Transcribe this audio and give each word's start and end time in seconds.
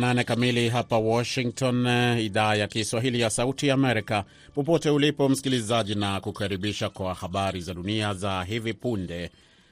Nane 0.00 0.24
kamili 0.24 0.68
hapa 0.68 0.98
Washington, 0.98 1.86
idhaa 2.18 2.54
ya 2.54 2.68
Kiswahili 2.68 3.20
ya 3.20 3.30
Sauti 3.30 3.70
Amerika. 3.70 4.24
Popote 4.54 4.90
ulipo 4.90 5.28
msikilizaji, 5.28 5.94
na 5.94 6.20
kukaribisha 6.20 6.88
kwa 6.88 7.14
habari 7.14 7.60
za 7.60 7.74
dunia 7.74 8.14
za 8.14 8.44
hivi 8.44 8.72
punde. 8.74 9.30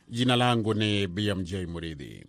Jina 0.08 0.36
langu 0.36 0.75
ni 0.75 1.07
BMJ 1.07 1.54
Muridhi. 1.54 2.25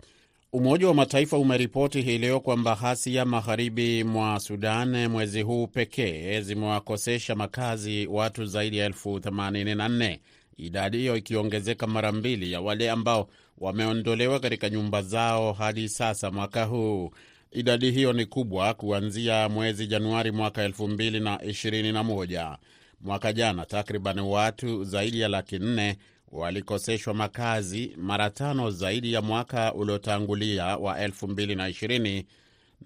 Umoja 0.54 0.88
wa 0.88 0.94
Mataifa 0.94 1.38
umeripoti 1.38 2.02
hii 2.02 2.18
leo 2.18 2.40
kwamba 2.40 2.76
ghasia 2.76 3.26
magharibi 3.26 4.04
mwa 4.04 4.40
Sudan 4.40 5.08
mwezi 5.08 5.42
huu 5.42 5.68
pekee 5.68 6.42
zimewakosesha 6.42 7.36
makazi 7.36 8.08
watu 8.08 8.46
zaidi 8.46 8.78
ya 8.78 8.86
elfu 8.86 9.18
84 9.18 10.20
idadi 10.58 10.98
hiyo 10.98 11.18
ikiongezeka 11.18 11.88
mara 11.88 12.12
mbili 12.12 12.52
ya 12.52 12.62
wale 12.62 12.92
ambao 12.92 13.30
wameondolewa 13.58 14.40
katika 14.40 14.70
nyumba 14.70 15.02
zao 15.02 15.54
hadi 15.54 15.90
sasa 15.90 16.32
mwaka 16.32 16.64
huu. 16.64 17.12
Idadi 17.56 17.92
hiyo 17.92 18.14
ni 18.14 18.26
kubwa 18.26 18.74
kuanzia 18.74 19.50
mwezi 19.50 19.88
Januari 19.88 20.32
mwaka 20.32 20.68
2021. 20.68 22.58
Mwaka 23.02 23.34
jana 23.34 23.66
takriban 23.66 24.20
watu 24.20 24.84
zaidi 24.84 25.20
ya 25.20 25.28
laki 25.28 25.60
nne 25.60 25.98
walikoseshwa 26.32 27.14
makazi, 27.14 27.94
mara 27.98 28.30
tano 28.30 28.72
zaidi 28.72 29.14
ya 29.14 29.22
mwaka 29.22 29.74
uliotangulia 29.74 30.66
wa 30.78 31.00
2020, 31.08 32.26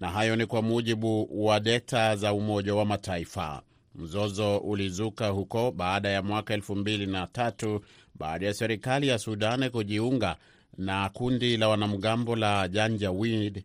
na 0.00 0.10
hayo 0.10 0.36
ni 0.36 0.46
kwa 0.46 0.62
mujibu 0.62 1.28
wa 1.46 1.60
deta 1.60 2.16
za 2.16 2.32
Umoja 2.32 2.74
wa 2.74 2.84
Mataifa. 2.84 3.62
Mzozo 3.94 4.58
ulizuka 4.58 5.28
huko 5.28 5.70
baada 5.72 6.08
ya 6.08 6.22
mwaka 6.22 6.56
2003 6.56 7.80
baada 8.14 8.46
ya 8.46 8.54
serikali 8.54 9.08
ya 9.08 9.18
Sudani 9.18 9.70
kujiunga 9.70 10.36
na 10.78 11.08
kundi 11.08 11.56
la 11.56 11.68
wanamgambo 11.68 12.36
la 12.36 12.68
Janjaweed 12.68 13.64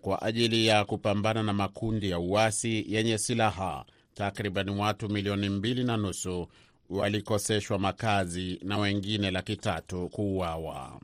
kwa 0.00 0.22
ajili 0.22 0.66
ya 0.66 0.84
kupambana 0.84 1.42
na 1.42 1.52
makundi 1.52 2.10
ya 2.10 2.18
uasi 2.18 2.84
yenye 2.88 3.18
silaha. 3.18 3.84
Takriban 4.14 4.68
watu 4.68 5.08
milioni 5.08 5.48
mbili 5.48 5.84
na 5.84 5.96
nusu 5.96 6.48
walikoseshwa 6.90 7.78
makazi 7.78 8.60
na 8.62 8.78
wengine 8.78 9.30
laki 9.30 9.56
tatu 9.56 10.08
kuuawa. 10.08 11.00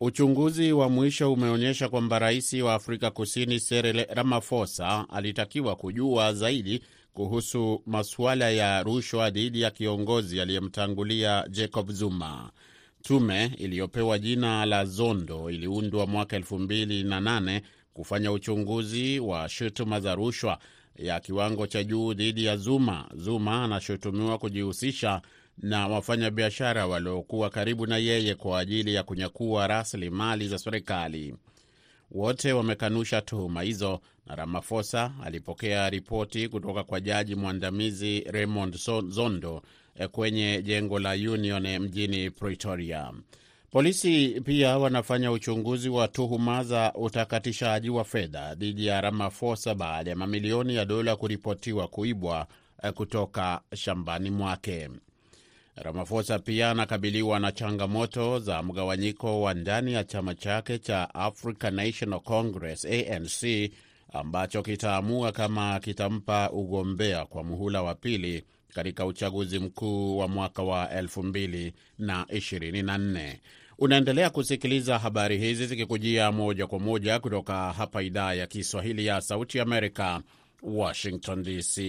Uchunguzi 0.00 0.72
wa 0.72 0.88
mwisho 0.88 1.32
umeonyesha 1.32 1.88
kwamba 1.88 2.18
rais 2.18 2.52
wa 2.52 2.74
Afrika 2.74 3.10
Kusini 3.10 3.60
Cyril 3.60 4.06
Ramaphosa 4.08 5.06
alitakiwa 5.10 5.76
kujua 5.76 6.32
zaidi 6.32 6.82
kuhusu 7.14 7.82
masuala 7.86 8.50
ya 8.50 8.82
rushwa 8.82 9.30
dhidi 9.30 9.60
ya 9.60 9.70
kiongozi 9.70 10.40
aliyemtangulia 10.40 11.44
Jacob 11.50 11.90
Zuma. 11.90 12.50
Tume 13.02 13.52
iliyopewa 13.58 14.18
jina 14.18 14.66
la 14.66 14.84
Zondo 14.84 15.50
iliundwa 15.50 16.06
mwaka 16.06 16.38
2008 16.38 17.60
kufanya 17.96 18.32
uchunguzi 18.32 19.20
wa 19.20 19.48
shutuma 19.48 20.00
za 20.00 20.14
rushwa 20.14 20.58
ya 20.96 21.20
kiwango 21.20 21.66
cha 21.66 21.84
juu 21.84 22.14
dhidi 22.14 22.44
ya 22.44 22.56
Zuma. 22.56 23.08
Zuma 23.14 23.64
anashutumiwa 23.64 24.38
kujihusisha 24.38 25.22
na 25.58 25.88
wafanyabiashara 25.88 26.86
waliokuwa 26.86 27.50
karibu 27.50 27.86
na 27.86 27.96
yeye 27.96 28.34
kwa 28.34 28.58
ajili 28.60 28.94
ya 28.94 29.02
kunyakua 29.02 29.66
rasilimali 29.66 30.48
za 30.48 30.58
serikali. 30.58 31.34
Wote 32.10 32.52
wamekanusha 32.52 33.20
tuhuma 33.20 33.62
hizo, 33.62 34.00
na 34.26 34.34
Ramaphosa 34.34 35.12
alipokea 35.24 35.90
ripoti 35.90 36.48
kutoka 36.48 36.84
kwa 36.84 37.00
jaji 37.00 37.34
mwandamizi 37.34 38.20
Raymond 38.20 38.76
Zondo 39.08 39.62
kwenye 40.12 40.62
jengo 40.62 40.98
la 40.98 41.12
Union 41.12 41.78
mjini 41.78 42.30
Pretoria. 42.30 43.12
Polisi 43.70 44.40
pia 44.44 44.78
wanafanya 44.78 45.32
uchunguzi 45.32 45.88
wa 45.88 46.08
tuhuma 46.08 46.64
za 46.64 46.92
utakatishaji 46.94 47.90
wa 47.90 48.04
fedha 48.04 48.54
dhidi 48.54 48.86
ya 48.86 49.00
Ramaphosa 49.00 49.74
baada 49.74 50.10
ya 50.10 50.16
mamilioni 50.16 50.74
ya 50.74 50.84
dola 50.84 51.16
kuripotiwa 51.16 51.88
kuibwa 51.88 52.46
kutoka 52.94 53.60
shambani 53.74 54.30
mwake. 54.30 54.88
Ramaphosa 55.76 56.38
pia 56.38 56.70
anakabiliwa 56.70 57.40
na 57.40 57.52
changamoto 57.52 58.38
za 58.38 58.62
mgawanyiko 58.62 59.42
wa 59.42 59.54
ndani 59.54 59.92
ya 59.92 60.04
chama 60.04 60.34
chake 60.34 60.78
cha 60.78 61.14
African 61.14 61.74
National 61.74 62.20
Congress 62.20 62.84
ANC 62.84 63.70
ambacho 64.12 64.62
kitaamua 64.62 65.32
kama 65.32 65.80
kitampa 65.80 66.50
ugombea 66.50 67.24
kwa 67.26 67.44
muhula 67.44 67.82
wa 67.82 67.94
pili 67.94 68.44
katika 68.76 69.06
uchaguzi 69.06 69.58
mkuu 69.58 70.18
wa 70.18 70.28
mwaka 70.28 70.62
wa 70.62 70.86
2024. 70.86 73.36
Unaendelea 73.78 74.30
kusikiliza 74.30 74.98
habari 74.98 75.38
hizi 75.38 75.66
zikikujia 75.66 76.32
moja 76.32 76.66
kwa 76.66 76.78
moja 76.78 77.18
kutoka 77.18 77.72
hapa 77.72 78.02
idhaa 78.02 78.34
ya 78.34 78.46
Kiswahili 78.46 79.06
ya 79.06 79.20
Sauti 79.20 79.60
Amerika, 79.60 80.22
Washington 80.62 81.42
DC. 81.42 81.80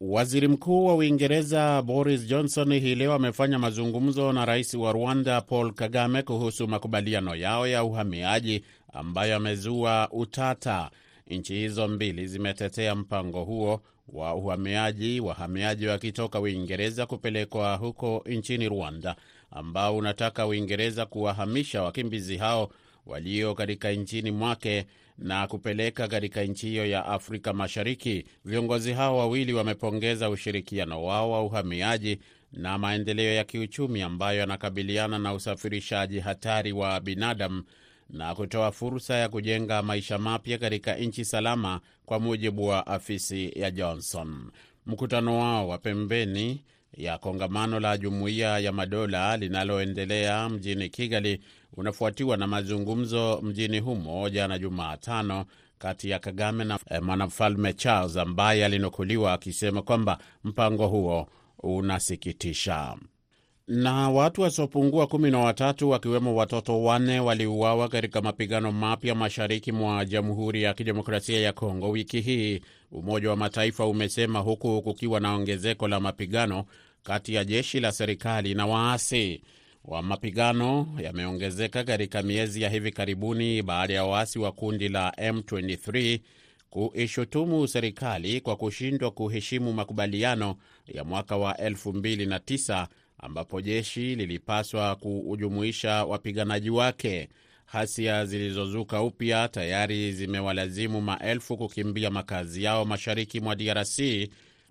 Waziri 0.00 0.48
Mkuu 0.48 0.86
wa 0.86 0.94
Uingereza 0.94 1.82
Boris 1.82 2.26
Johnson 2.26 2.74
hii 2.74 2.94
leo 2.94 3.12
amefanya 3.12 3.58
mazungumzo 3.58 4.32
na 4.32 4.44
rais 4.44 4.74
wa 4.74 4.92
Rwanda 4.92 5.40
Paul 5.40 5.72
Kagame 5.74 6.22
kuhusu 6.22 6.68
makubaliano 6.68 7.34
yao 7.36 7.66
ya 7.66 7.84
uhamiaji 7.84 8.64
ambayo 8.92 9.36
amezua 9.36 10.08
utata. 10.12 10.90
Nchi 11.26 11.54
hizo 11.54 11.88
mbili 11.88 12.26
zimetetea 12.26 12.94
mpango 12.94 13.44
huo 13.44 13.80
wa 14.08 14.34
uhamiaji, 14.34 15.20
wahamiaji 15.20 15.86
wakitoka 15.86 16.40
Uingereza 16.40 17.06
kupelekwa 17.06 17.76
huko 17.76 18.24
nchini 18.26 18.68
Rwanda, 18.68 19.16
ambao 19.50 19.96
unataka 19.96 20.46
Uingereza 20.46 21.06
kuwahamisha 21.06 21.82
wakimbizi 21.82 22.36
hao 22.36 22.70
walio 23.06 23.54
katika 23.54 23.90
nchini 23.92 24.30
mwake 24.30 24.86
na 25.18 25.46
kupeleka 25.46 26.08
katika 26.08 26.42
nchi 26.42 26.66
hiyo 26.68 26.86
ya 26.86 27.06
Afrika 27.06 27.52
Mashariki. 27.52 28.24
Viongozi 28.44 28.92
hao 28.92 29.18
wawili 29.18 29.52
wamepongeza 29.52 30.30
ushirikiano 30.30 31.04
wao 31.04 31.30
wa 31.30 31.42
uhamiaji 31.42 32.18
na 32.52 32.78
maendeleo 32.78 33.34
ya 33.34 33.44
kiuchumi 33.44 34.02
ambayo 34.02 34.38
yanakabiliana 34.38 35.18
na 35.18 35.34
usafirishaji 35.34 36.20
hatari 36.20 36.72
wa 36.72 37.00
binadamu 37.00 37.62
na 38.10 38.34
kutoa 38.34 38.72
fursa 38.72 39.14
ya 39.14 39.28
kujenga 39.28 39.82
maisha 39.82 40.18
mapya 40.18 40.58
katika 40.58 40.94
nchi 40.96 41.24
salama, 41.24 41.80
kwa 42.06 42.20
mujibu 42.20 42.66
wa 42.66 42.86
afisi 42.86 43.52
ya 43.60 43.70
Johnson. 43.70 44.50
Mkutano 44.86 45.38
wao 45.40 45.68
wa 45.68 45.78
pembeni 45.78 46.64
ya 46.96 47.18
kongamano 47.18 47.80
la 47.80 47.98
Jumuiya 47.98 48.58
ya 48.58 48.72
Madola 48.72 49.36
linaloendelea 49.36 50.48
mjini 50.48 50.88
Kigali 50.88 51.40
unafuatiwa 51.76 52.36
na 52.36 52.46
mazungumzo 52.46 53.40
mjini 53.42 53.78
humo 53.78 54.28
jana 54.28 54.58
Jumatano 54.58 55.44
kati 55.78 56.10
ya 56.10 56.18
Kagame 56.18 56.64
na 56.64 56.78
mwanamfalme 57.02 57.72
Charles 57.72 58.16
ambaye 58.16 58.64
alinukuliwa 58.64 59.32
akisema 59.32 59.82
kwamba 59.82 60.18
mpango 60.44 60.86
huo 60.86 61.28
unasikitisha. 61.58 62.96
Na 63.68 64.10
watu 64.10 64.40
wasiopungua 64.42 65.06
kumi 65.06 65.30
na 65.30 65.38
watatu 65.38 65.90
wakiwemo 65.90 66.34
watoto 66.36 66.82
wanne 66.82 67.20
waliuawa 67.20 67.88
katika 67.88 68.20
mapigano 68.22 68.72
mapya 68.72 69.14
mashariki 69.14 69.72
mwa 69.72 70.04
Jamhuri 70.04 70.62
ya 70.62 70.74
Kidemokrasia 70.74 71.40
ya 71.40 71.52
Kongo 71.52 71.90
wiki 71.90 72.20
hii, 72.20 72.60
Umoja 72.92 73.30
wa 73.30 73.36
Mataifa 73.36 73.86
umesema, 73.86 74.38
huku 74.38 74.82
kukiwa 74.82 75.20
na 75.20 75.34
ongezeko 75.34 75.88
la 75.88 76.00
mapigano 76.00 76.64
kati 77.02 77.34
ya 77.34 77.44
jeshi 77.44 77.80
la 77.80 77.92
serikali 77.92 78.54
na 78.54 78.66
waasi. 78.66 79.42
Wa 79.84 80.02
mapigano 80.02 80.88
yameongezeka 81.02 81.84
katika 81.84 82.22
miezi 82.22 82.62
ya 82.62 82.70
hivi 82.70 82.90
karibuni 82.92 83.62
baada 83.62 83.94
ya 83.94 84.04
waasi 84.04 84.38
wa 84.38 84.52
kundi 84.52 84.88
la 84.88 85.10
M23 85.10 86.20
kuishutumu 86.70 87.68
serikali 87.68 88.40
kwa 88.40 88.56
kushindwa 88.56 89.10
kuheshimu 89.10 89.72
makubaliano 89.72 90.56
ya 90.86 91.04
mwaka 91.04 91.36
wa 91.36 91.52
2009 91.52 92.86
ambapo 93.24 93.60
jeshi 93.60 94.14
lilipaswa 94.14 94.96
kujumuisha 94.96 96.04
wapiganaji 96.04 96.70
wake. 96.70 97.28
Ghasia 97.72 98.26
zilizozuka 98.26 99.02
upya 99.02 99.48
tayari 99.48 100.12
zimewalazimu 100.12 101.00
maelfu 101.00 101.56
kukimbia 101.56 102.10
makazi 102.10 102.62
yao 102.64 102.84
mashariki 102.84 103.40
mwa 103.40 103.56
DRC 103.56 103.98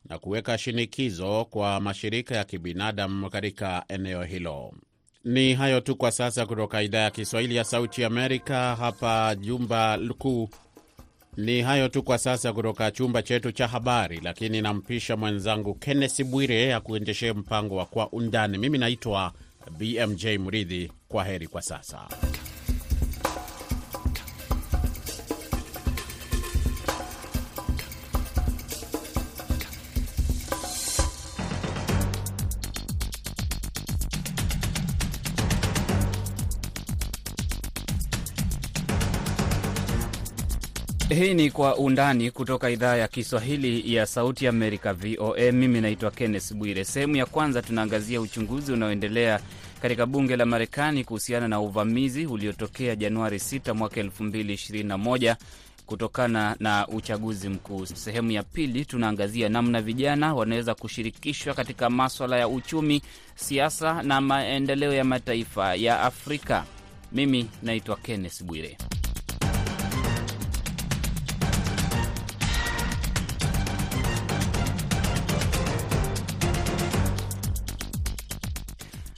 na 0.09 0.19
kuweka 0.19 0.57
shinikizo 0.57 1.45
kwa 1.45 1.79
mashirika 1.79 2.35
ya 2.35 2.43
kibinadamu 2.43 3.29
katika 3.29 3.83
eneo 3.87 4.23
hilo. 4.23 4.73
Ni 5.23 5.53
hayo 5.53 5.79
tu 5.81 5.95
kwa 5.95 6.11
sasa 6.11 6.45
kutoka 6.45 6.81
idhaa 6.81 6.99
ya 6.99 7.11
Kiswahili 7.11 7.55
ya 7.55 7.63
Sauti 7.63 8.03
Amerika 8.03 8.75
hapa 8.75 9.35
jumba 9.35 9.99
kuu. 10.17 10.49
Ni 11.37 11.61
hayo 11.61 11.87
tu 11.89 12.03
kwa 12.03 12.17
sasa 12.17 12.53
kutoka 12.53 12.91
chumba 12.91 13.21
chetu 13.21 13.51
cha 13.51 13.67
habari, 13.67 14.19
lakini 14.23 14.61
nampisha 14.61 15.17
mwenzangu 15.17 15.73
Kenneth 15.73 16.23
Bwire 16.23 16.73
akuendeshee 16.73 17.33
mpango 17.33 17.75
wa 17.75 17.85
Kwa 17.85 18.09
Undani. 18.11 18.57
Mimi 18.57 18.77
naitwa 18.77 19.33
BMJ 19.77 20.25
Mridhi. 20.25 20.91
Kwa 21.07 21.23
heri 21.23 21.47
kwa 21.47 21.61
sasa. 21.61 22.07
Hii 41.15 41.33
ni 41.33 41.51
Kwa 41.51 41.75
Undani 41.77 42.31
kutoka 42.31 42.69
idhaa 42.69 42.95
ya 42.95 43.07
Kiswahili 43.07 43.93
ya 43.95 44.05
Sauti 44.05 44.47
Amerika, 44.47 44.93
VOA. 44.93 45.51
Mimi 45.51 45.81
naitwa 45.81 46.11
Kenneth 46.11 46.53
Bwire. 46.53 46.83
Sehemu 46.85 47.15
ya 47.15 47.25
kwanza 47.25 47.61
tunaangazia 47.61 48.21
uchunguzi 48.21 48.73
unaoendelea 48.73 49.39
katika 49.81 50.05
bunge 50.05 50.35
la 50.35 50.45
Marekani 50.45 51.03
kuhusiana 51.03 51.47
na 51.47 51.59
uvamizi 51.61 52.25
uliotokea 52.25 52.95
Januari 52.95 53.37
6 53.37 53.73
mwaka 53.73 54.01
2021 54.01 55.35
kutokana 55.85 56.55
na 56.59 56.87
uchaguzi 56.87 57.49
mkuu. 57.49 57.85
Sehemu 57.85 58.31
ya 58.31 58.43
pili 58.43 58.85
tunaangazia 58.85 59.49
namna 59.49 59.81
vijana 59.81 60.33
wanaweza 60.35 60.75
kushirikishwa 60.75 61.53
katika 61.53 61.89
maswala 61.89 62.37
ya 62.37 62.47
uchumi, 62.47 63.01
siasa 63.35 64.03
na 64.03 64.21
maendeleo 64.21 64.93
ya 64.93 65.03
mataifa 65.03 65.75
ya 65.75 66.01
Afrika. 66.01 66.63
Mimi 67.11 67.49
naitwa 67.63 67.95
Kenneth 67.95 68.43
Bwire. 68.43 68.77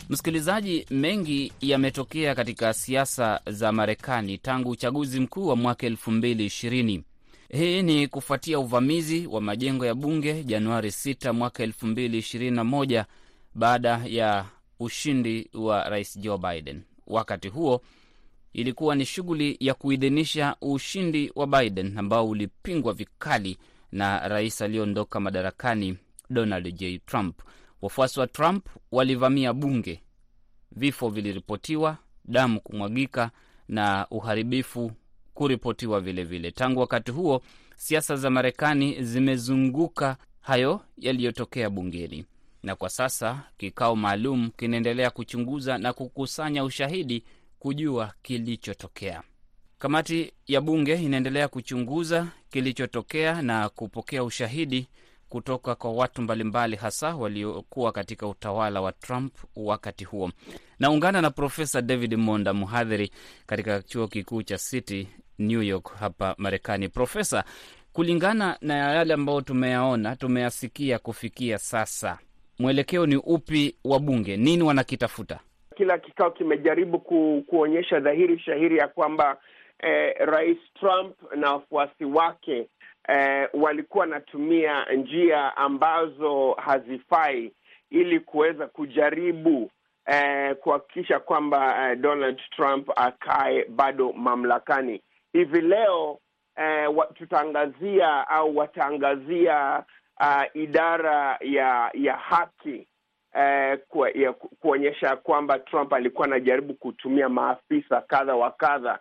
Msikilizaji, 0.10 0.86
mengi 0.90 1.54
yametokea 1.62 2.36
katika 2.36 2.74
siasa 2.74 3.42
za 3.48 3.72
Marekani 3.72 4.38
tangu 4.38 4.70
uchaguzi 4.70 5.20
mkuu 5.20 5.48
wa 5.48 5.56
mwaka 5.56 5.88
elfu 5.88 6.12
mbili 6.12 6.46
ishirini. 6.46 7.04
Hii 7.50 7.82
ni 7.82 8.08
kufuatia 8.08 8.60
uvamizi 8.60 9.28
wa 9.28 9.42
majengo 9.42 9.86
ya 9.86 9.96
bunge 9.96 10.44
Januari 10.44 10.90
6 10.90 11.34
mwaka 11.34 11.64
elfu 11.64 11.88
mbili 11.88 12.18
ishirini 12.18 12.56
na 12.56 12.64
moja 12.64 13.06
baada 13.56 14.02
ya 14.08 14.46
ushindi 14.80 15.50
wa 15.54 15.90
rais 15.90 16.18
Joe 16.20 16.38
Biden. 16.38 16.82
Wakati 17.08 17.48
huo 17.48 17.82
ilikuwa 18.54 18.96
ni 18.96 19.06
shughuli 19.06 19.58
ya 19.60 19.74
kuidhinisha 19.74 20.56
ushindi 20.62 21.32
wa 21.36 21.48
Biden 21.48 21.98
ambao 21.98 22.30
ulipingwa 22.30 22.94
vikali 22.94 23.58
na 23.92 24.28
rais 24.28 24.62
aliyeondoka 24.62 25.20
madarakani 25.20 25.98
Donald 26.30 26.76
J 26.76 27.00
Trump. 27.06 27.40
Wafuasi 27.86 28.20
wa 28.20 28.28
Trump 28.28 28.68
walivamia 28.92 29.54
bunge, 29.54 30.02
vifo 30.72 31.10
viliripotiwa, 31.10 31.98
damu 32.26 32.62
kumwagika 32.62 33.32
na 33.68 34.08
uharibifu 34.12 34.92
kuripotiwa 35.34 36.02
vilevile 36.02 36.38
vile. 36.40 36.52
Tangu 36.52 36.80
wakati 36.80 37.12
huo 37.12 37.42
siasa 37.76 38.16
za 38.16 38.30
Marekani 38.30 39.04
zimezunguka 39.04 40.18
hayo 40.42 40.82
yaliyotokea 40.98 41.70
bungeni, 41.70 42.26
na 42.64 42.76
kwa 42.76 42.90
sasa 42.90 43.44
kikao 43.58 43.96
maalum 43.96 44.50
kinaendelea 44.58 45.10
kuchunguza 45.10 45.78
na 45.78 45.94
kukusanya 45.94 46.64
ushahidi 46.64 47.24
kujua 47.60 48.14
kilichotokea. 48.22 49.24
Kamati 49.80 50.32
ya 50.48 50.62
bunge 50.62 50.96
inaendelea 50.96 51.48
kuchunguza 51.48 52.28
kilichotokea 52.50 53.42
na 53.42 53.70
kupokea 53.70 54.24
ushahidi 54.24 54.88
kutoka 55.30 55.76
kwa 55.76 55.92
watu 55.92 56.22
mbalimbali 56.22 56.76
hasa 56.76 57.16
waliokuwa 57.16 57.92
katika 57.92 58.28
utawala 58.28 58.82
wa 58.82 58.92
Trump 58.92 59.34
wakati 59.56 60.04
huo. 60.04 60.32
Naungana 60.80 61.22
na 61.22 61.30
Profesa 61.30 61.82
David 61.82 62.14
Monda, 62.16 62.54
mhadhiri 62.54 63.12
katika 63.46 63.82
chuo 63.82 64.08
kikuu 64.08 64.44
cha 64.44 64.58
City 64.58 65.08
New 65.40 65.62
York 65.64 65.94
hapa 66.00 66.36
Marekani. 66.38 66.90
Profesa, 66.90 67.44
kulingana 67.94 68.58
na 68.62 68.74
yale 68.76 69.14
ambayo 69.14 69.42
tumeyaona, 69.42 70.16
tumeyasikia 70.16 71.00
kufikia 71.00 71.58
sasa, 71.58 72.20
mwelekeo 72.60 73.06
ni 73.06 73.16
upi 73.16 73.76
wa 73.84 74.00
bunge? 74.00 74.38
Nini 74.38 74.64
wanakitafuta? 74.64 75.40
Kila 75.76 75.98
kikao 75.98 76.32
kimejaribu 76.32 77.00
ku, 77.00 77.44
kuonyesha 77.48 78.00
dhahiri 78.00 78.40
shahiri 78.40 78.78
ya 78.78 78.88
kwamba 78.88 79.38
eh, 79.80 80.16
Rais 80.20 80.58
Trump 80.80 81.16
na 81.36 81.52
wafuasi 81.54 82.06
wake 82.06 82.68
Eh, 83.08 83.50
walikuwa 83.54 84.02
wanatumia 84.02 84.86
njia 84.86 85.58
ambazo 85.58 86.52
hazifai 86.54 87.52
ili 87.90 88.20
kuweza 88.20 88.68
kujaribu 88.68 89.72
eh, 90.06 90.56
kuhakikisha 90.56 91.20
kwamba 91.20 91.90
eh, 91.92 91.98
Donald 91.98 92.42
Trump 92.56 92.90
akae 92.96 93.66
bado 93.66 94.14
mamlakani. 94.14 95.02
Hivi 95.34 95.62
leo 95.62 96.20
eh, 96.58 96.90
tutaangazia 97.14 98.28
au 98.28 98.58
wataangazia 98.58 99.84
uh, 100.20 100.44
idara 100.62 101.38
ya 101.42 101.92
ya 101.94 102.18
haki 102.18 102.88
eh, 103.34 103.80
kuonyesha 104.60 105.16
kwamba 105.16 105.60
Trump 105.60 105.94
alikuwa 105.94 106.28
anajaribu 106.28 106.74
kutumia 106.74 107.30
maafisa 107.30 108.02
kadha 108.02 108.36
wa 108.36 108.52
kadha 108.52 109.00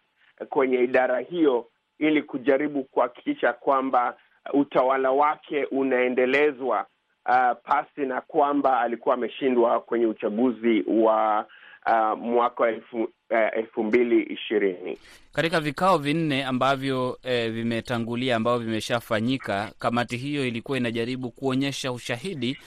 kwenye 0.48 0.76
idara 0.78 1.18
hiyo 1.18 1.66
ili 1.98 2.22
kujaribu 2.22 2.84
kuhakikisha 2.84 3.52
kwamba 3.52 4.16
utawala 4.52 5.10
wake 5.10 5.64
unaendelezwa 5.64 6.86
uh, 7.28 7.56
pasi 7.64 8.00
na 8.06 8.20
kwamba 8.20 8.80
alikuwa 8.80 9.14
ameshindwa 9.14 9.80
kwenye 9.80 10.06
uchaguzi 10.06 10.84
wa 10.88 11.46
uh, 11.86 12.18
mwaka 12.18 12.62
wa 12.62 12.68
elfu, 12.68 13.02
uh, 13.02 13.10
elfu 13.56 13.84
mbili 13.84 14.22
ishirini. 14.22 14.98
Katika 15.32 15.60
vikao 15.60 15.98
vinne 15.98 16.44
ambavyo 16.44 17.18
eh, 17.22 17.52
vimetangulia 17.52 18.36
ambavyo 18.36 18.66
vimeshafanyika, 18.66 19.72
kamati 19.78 20.16
hiyo 20.16 20.46
ilikuwa 20.46 20.78
inajaribu 20.78 21.30
kuonyesha 21.30 21.92
ushahidi 21.92 22.58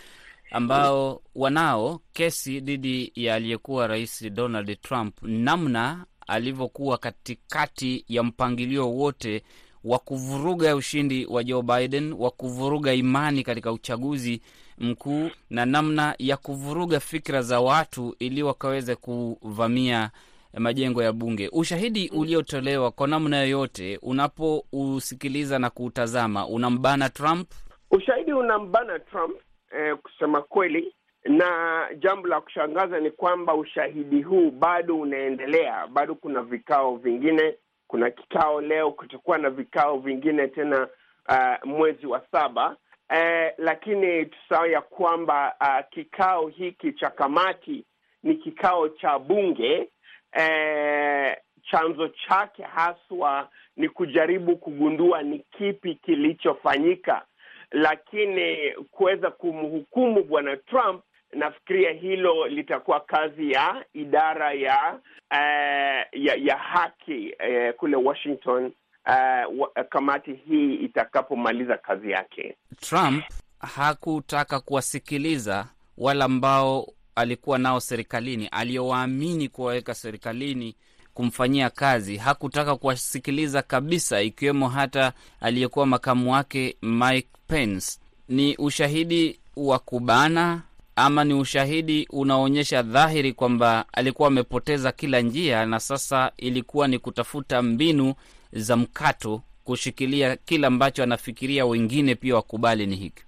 ambao 0.51 1.21
wanao 1.35 1.99
kesi 2.13 2.59
dhidi 2.59 3.11
ya 3.15 3.35
aliyekuwa 3.35 3.87
rais 3.87 4.29
Donald 4.33 4.81
Trump, 4.81 5.13
namna 5.21 6.05
alivyokuwa 6.27 6.97
katikati 6.97 8.05
ya 8.07 8.23
mpangilio 8.23 8.91
wote 8.91 9.43
wa 9.83 9.99
kuvuruga 9.99 10.75
ushindi 10.75 11.25
wa 11.25 11.43
Joe 11.43 11.61
Biden, 11.61 12.13
wa 12.13 12.31
kuvuruga 12.31 12.93
imani 12.93 13.43
katika 13.43 13.71
uchaguzi 13.71 14.41
mkuu 14.77 15.29
na 15.49 15.65
namna 15.65 16.15
ya 16.19 16.37
kuvuruga 16.37 16.99
fikra 16.99 17.41
za 17.41 17.59
watu 17.59 18.15
ili 18.19 18.43
wakaweze 18.43 18.95
kuvamia 18.95 20.11
majengo 20.53 21.03
ya 21.03 21.13
bunge. 21.13 21.49
Ushahidi 21.51 22.09
uliotolewa 22.09 22.91
kwa 22.91 23.07
namna 23.07 23.37
yoyote, 23.37 23.99
unapousikiliza 24.01 25.59
na 25.59 25.69
kuutazama, 25.69 26.47
unambana 26.47 27.09
Trump. 27.09 27.51
Ushahidi 27.91 28.33
unambana 28.33 28.99
Trump 28.99 29.35
eh, 29.79 29.97
kusema 29.97 30.41
kweli 30.41 30.93
na 31.27 31.87
jambo 31.99 32.27
la 32.27 32.41
kushangaza 32.41 32.99
ni 32.99 33.11
kwamba 33.11 33.53
ushahidi 33.55 34.21
huu 34.21 34.51
bado 34.51 34.99
unaendelea. 34.99 35.87
Bado 35.87 36.15
kuna 36.15 36.41
vikao 36.41 36.95
vingine, 36.95 37.55
kuna 37.87 38.09
kikao 38.11 38.61
leo, 38.61 38.91
kutakuwa 38.91 39.37
na 39.37 39.49
vikao 39.49 39.97
vingine 39.97 40.47
tena 40.47 40.87
uh, 41.29 41.65
mwezi 41.69 42.07
wa 42.07 42.21
saba. 42.31 42.75
eh, 43.09 43.53
lakini 43.57 44.25
tusahau 44.25 44.65
ya 44.67 44.81
kwamba 44.81 45.55
uh, 45.61 45.89
kikao 45.89 46.47
hiki 46.47 46.93
cha 46.93 47.09
kamati 47.09 47.85
ni 48.23 48.35
kikao 48.35 48.89
cha 48.89 49.19
bunge. 49.19 49.89
eh, 50.33 51.37
chanzo 51.71 52.07
chake 52.07 52.63
haswa 52.63 53.49
ni 53.75 53.89
kujaribu 53.89 54.57
kugundua 54.57 55.21
ni 55.23 55.39
kipi 55.39 55.95
kilichofanyika, 55.95 57.25
lakini 57.71 58.71
kuweza 58.91 59.31
kumhukumu 59.31 60.23
bwana 60.23 60.57
Trump 60.57 61.01
nafikiria 61.33 61.91
hilo 61.91 62.47
litakuwa 62.47 62.99
kazi 62.99 63.51
ya 63.51 63.85
idara 63.93 64.53
ya 64.53 64.99
uh, 65.31 66.21
ya, 66.23 66.35
ya 66.35 66.57
haki 66.57 67.33
uh, 67.39 67.75
kule 67.75 67.95
Washington 67.95 68.71
uh, 69.07 69.67
kamati 69.89 70.33
hii 70.33 70.75
itakapomaliza 70.75 71.77
kazi 71.77 72.11
yake. 72.11 72.55
Trump 72.79 73.23
hakutaka 73.59 74.59
kuwasikiliza 74.59 75.65
wale 75.97 76.23
ambao 76.23 76.87
alikuwa 77.15 77.57
nao 77.57 77.79
serikalini, 77.79 78.47
aliyowaamini 78.47 79.47
kuwaweka 79.49 79.93
serikalini 79.93 80.75
kumfanyia 81.13 81.69
kazi. 81.69 82.17
Hakutaka 82.17 82.75
kuwasikiliza 82.75 83.61
kabisa, 83.61 84.21
ikiwemo 84.21 84.67
hata 84.69 85.13
aliyekuwa 85.41 85.85
makamu 85.85 86.31
wake 86.33 86.77
Mike 86.81 87.27
Pence. 87.47 87.99
Ni 88.29 88.55
ushahidi 88.57 89.39
wa 89.55 89.79
kubana 89.79 90.61
ama 90.99 91.23
ni 91.23 91.33
ushahidi 91.33 92.07
unaonyesha 92.11 92.81
dhahiri 92.81 93.33
kwamba 93.33 93.85
alikuwa 93.93 94.27
amepoteza 94.27 94.91
kila 94.91 95.21
njia, 95.21 95.65
na 95.65 95.79
sasa 95.79 96.31
ilikuwa 96.37 96.87
ni 96.87 96.99
kutafuta 96.99 97.61
mbinu 97.61 98.13
za 98.51 98.75
mkato 98.77 99.41
kushikilia 99.63 100.35
kile 100.35 100.67
ambacho 100.67 101.03
anafikiria 101.03 101.65
wengine 101.65 102.15
pia 102.15 102.35
wakubali 102.35 102.85
ni 102.85 102.95
hiki? 102.95 103.23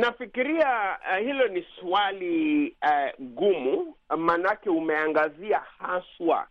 Nafikiria 0.00 0.66
uh, 1.12 1.26
hilo 1.26 1.48
ni 1.48 1.66
swali 1.80 2.66
uh, 2.82 3.26
gumu, 3.26 3.94
maanake 4.18 4.70
umeangazia 4.70 5.60
haswa 5.78 6.46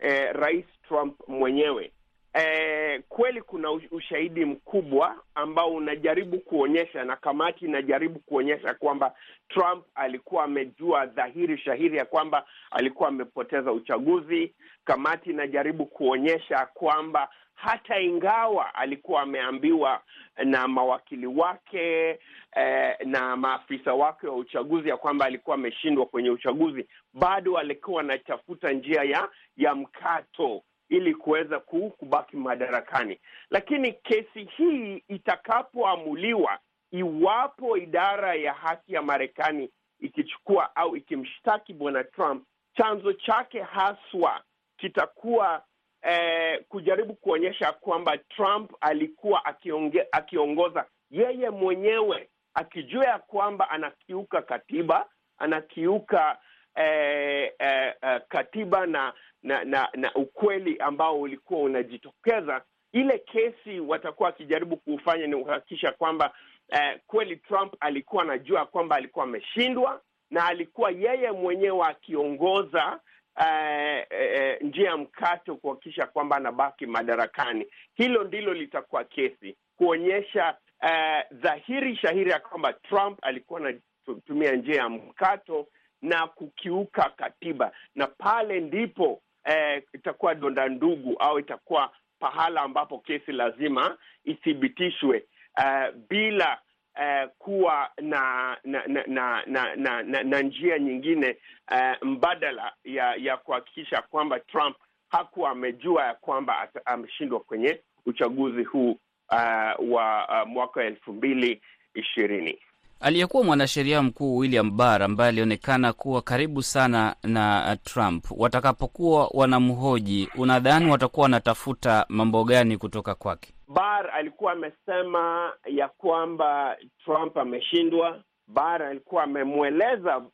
uh, 0.00 0.40
Rais 0.40 0.64
Trump 0.88 1.14
mwenyewe 1.28 1.92
eh, 2.34 3.02
kweli 3.08 3.42
kuna 3.42 3.70
ushahidi 3.70 4.44
mkubwa 4.44 5.16
ambao 5.34 5.74
unajaribu 5.74 6.38
kuonyesha 6.38 7.04
na 7.04 7.16
kamati 7.16 7.64
inajaribu 7.64 8.18
kuonyesha 8.18 8.74
kwamba 8.74 9.14
Trump 9.48 9.84
alikuwa 9.94 10.44
amejua 10.44 11.06
dhahiri 11.06 11.58
shahiri 11.58 11.96
ya 11.96 12.04
kwamba 12.04 12.46
alikuwa 12.70 13.08
amepoteza 13.08 13.72
uchaguzi. 13.72 14.54
Kamati 14.84 15.30
inajaribu 15.30 15.86
kuonyesha 15.86 16.66
kwamba 16.66 17.28
hata 17.54 18.00
ingawa 18.00 18.74
alikuwa 18.74 19.22
ameambiwa 19.22 20.00
na 20.44 20.68
mawakili 20.68 21.26
wake 21.26 22.18
eh, 22.56 22.96
na 23.04 23.36
maafisa 23.36 23.94
wake 23.94 24.26
wa 24.26 24.36
uchaguzi 24.36 24.88
ya 24.88 24.96
kwamba 24.96 25.24
alikuwa 25.26 25.54
ameshindwa 25.56 26.06
kwenye 26.06 26.30
uchaguzi, 26.30 26.88
bado 27.12 27.58
alikuwa 27.58 28.00
anatafuta 28.00 28.72
njia 28.72 29.02
ya 29.02 29.28
ya 29.56 29.74
mkato 29.74 30.62
ili 30.88 31.14
kuweza 31.14 31.60
kubaki 31.98 32.36
madarakani. 32.36 33.20
Lakini 33.50 33.92
kesi 33.92 34.44
hii 34.44 35.02
itakapoamuliwa, 35.08 36.58
iwapo 36.90 37.76
idara 37.76 38.34
ya 38.34 38.52
haki 38.52 38.94
ya 38.94 39.02
Marekani 39.02 39.70
ikichukua 40.00 40.76
au 40.76 40.96
ikimshtaki 40.96 41.72
bwana 41.74 42.04
Trump, 42.04 42.44
chanzo 42.76 43.12
chake 43.12 43.62
haswa 43.62 44.42
kitakuwa 44.76 45.62
eh, 46.02 46.64
kujaribu 46.68 47.14
kuonyesha 47.14 47.72
kwamba 47.72 48.18
Trump 48.18 48.72
alikuwa 48.80 49.44
akionge, 49.44 50.06
akiongoza 50.12 50.86
yeye 51.10 51.50
mwenyewe 51.50 52.28
akijua 52.54 53.04
ya 53.04 53.18
kwamba 53.18 53.70
anakiuka 53.70 54.42
katiba, 54.42 55.06
anakiuka 55.38 56.38
eh, 56.74 57.52
eh, 57.58 57.94
eh, 58.02 58.20
katiba 58.28 58.86
na 58.86 59.12
na, 59.44 59.64
na 59.64 59.88
na 59.94 60.14
ukweli 60.14 60.76
ambao 60.78 61.20
ulikuwa 61.20 61.60
unajitokeza. 61.60 62.62
Ile 62.92 63.18
kesi 63.18 63.80
watakuwa 63.80 64.26
wakijaribu 64.26 64.76
kufanya 64.76 65.26
ni 65.26 65.36
kuhakikisha 65.36 65.92
kwamba 65.92 66.32
eh, 66.68 67.00
kweli 67.06 67.36
Trump 67.36 67.74
alikuwa 67.80 68.22
anajua 68.22 68.66
kwamba 68.66 68.96
alikuwa 68.96 69.24
ameshindwa 69.24 70.00
na 70.30 70.46
alikuwa 70.46 70.90
yeye 70.90 71.32
mwenyewe 71.32 71.86
akiongoza 71.86 73.00
eh, 73.40 74.06
eh, 74.10 74.58
njia 74.60 74.88
ya 74.90 74.96
mkato 74.96 75.56
kuhakikisha 75.56 76.06
kwamba 76.06 76.36
anabaki 76.36 76.86
madarakani. 76.86 77.66
Hilo 77.94 78.24
ndilo 78.24 78.54
litakuwa 78.54 79.04
kesi 79.04 79.56
kuonyesha 79.76 80.56
eh, 80.82 81.24
dhahiri 81.32 81.96
shahiri 81.96 82.30
ya 82.30 82.40
kwamba 82.40 82.72
Trump 82.72 83.18
alikuwa 83.22 83.60
anatumia 83.60 84.52
njia 84.52 84.76
ya 84.76 84.88
mkato 84.88 85.66
na 86.02 86.26
kukiuka 86.26 87.10
katiba, 87.16 87.72
na 87.94 88.06
pale 88.06 88.60
ndipo 88.60 89.22
eh, 89.44 89.82
itakuwa 89.92 90.34
donda 90.34 90.68
ndugu 90.68 91.16
au 91.18 91.38
itakuwa 91.38 91.90
pahala 92.18 92.60
ambapo 92.60 92.98
kesi 92.98 93.32
lazima 93.32 93.96
ithibitishwe 94.24 95.24
uh, 95.58 95.94
bila 96.08 96.58
uh, 96.96 97.30
kuwa 97.38 97.90
na 98.02 98.56
na 98.64 98.82
na 98.86 99.02
na, 99.06 99.42
na, 99.76 100.02
na, 100.02 100.22
na, 100.22 100.42
njia 100.42 100.78
nyingine 100.78 101.36
uh, 101.70 102.06
mbadala 102.08 102.72
ya 102.84 103.14
ya 103.14 103.36
kuhakikisha 103.36 104.02
kwamba 104.02 104.40
Trump 104.40 104.76
hakuwa 105.08 105.50
amejua 105.50 106.04
ya 106.04 106.14
kwamba 106.14 106.68
ameshindwa 106.84 107.40
kwenye 107.40 107.80
uchaguzi 108.06 108.64
huu 108.64 108.90
uh, 109.30 109.92
wa 109.92 110.28
uh, 110.42 110.48
mwaka 110.48 110.80
wa 110.80 110.86
elfu 110.86 111.12
mbili 111.12 111.62
ishirini. 111.94 112.58
Aliyekuwa 113.04 113.44
mwanasheria 113.44 114.02
mkuu 114.02 114.36
William 114.36 114.76
Barr 114.76 115.02
ambaye 115.02 115.28
alionekana 115.28 115.92
kuwa 115.92 116.22
karibu 116.22 116.62
sana 116.62 117.16
na 117.22 117.76
Trump, 117.84 118.24
watakapokuwa 118.36 119.28
wanamhoji, 119.34 120.28
unadhani 120.38 120.90
watakuwa 120.90 121.22
wanatafuta 121.24 122.06
mambo 122.08 122.44
gani 122.44 122.76
kutoka 122.78 123.14
kwake? 123.14 123.54
Barr 123.68 124.10
alikuwa 124.10 124.52
amesema 124.52 125.52
ya 125.66 125.88
kwamba 125.88 126.76
Trump 127.04 127.36
ameshindwa. 127.38 128.22
Barr 128.46 128.82
alikuwa 128.82 129.22
amemweleza 129.22 130.16
uh, 130.18 130.24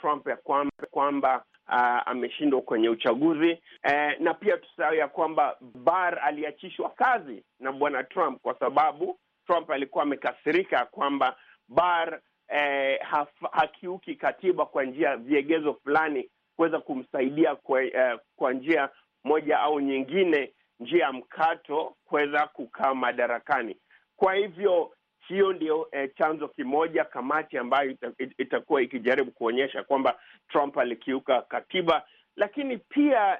Trump 0.00 0.26
ya 0.28 0.36
kwamba 0.36 0.72
kwamba 0.90 1.44
uh, 1.68 2.08
ameshindwa 2.08 2.60
kwenye 2.62 2.88
uchaguzi 2.88 3.52
uh, 3.84 4.20
na 4.20 4.34
pia 4.34 4.56
tusahau 4.56 4.94
ya 4.94 5.08
kwamba 5.08 5.56
Barr 5.74 6.18
aliachishwa 6.24 6.90
kazi 6.90 7.44
na 7.60 7.72
bwana 7.72 8.04
Trump 8.04 8.40
kwa 8.42 8.54
sababu 8.58 9.18
Trump 9.46 9.70
alikuwa 9.70 10.04
amekasirika 10.04 10.76
ya 10.76 10.84
kwamba 10.86 11.36
Barr 11.74 12.20
eh, 12.48 12.98
haf, 13.02 13.28
hakiuki 13.52 14.14
katiba 14.14 14.66
kwa 14.66 14.84
njia 14.84 15.16
viegezo 15.16 15.74
fulani 15.74 16.28
kuweza 16.56 16.80
kumsaidia 16.80 17.54
kwa, 17.56 17.82
eh, 17.84 18.18
kwa 18.36 18.52
njia 18.52 18.88
moja 19.24 19.60
au 19.60 19.80
nyingine, 19.80 20.52
njia 20.80 21.04
ya 21.04 21.12
mkato 21.12 21.94
kuweza 22.04 22.46
kukaa 22.46 22.94
madarakani. 22.94 23.76
Kwa 24.16 24.34
hivyo 24.34 24.92
hiyo 25.28 25.52
ndio 25.52 25.88
eh, 25.92 26.10
chanzo 26.18 26.48
kimoja, 26.48 27.04
kamati 27.04 27.58
ambayo 27.58 27.90
ita, 27.90 28.12
itakuwa 28.38 28.82
ikijaribu 28.82 29.30
kuonyesha 29.30 29.82
kwamba 29.82 30.18
Trump 30.48 30.78
alikiuka 30.78 31.42
katiba, 31.42 32.02
lakini 32.36 32.78
pia 32.78 33.38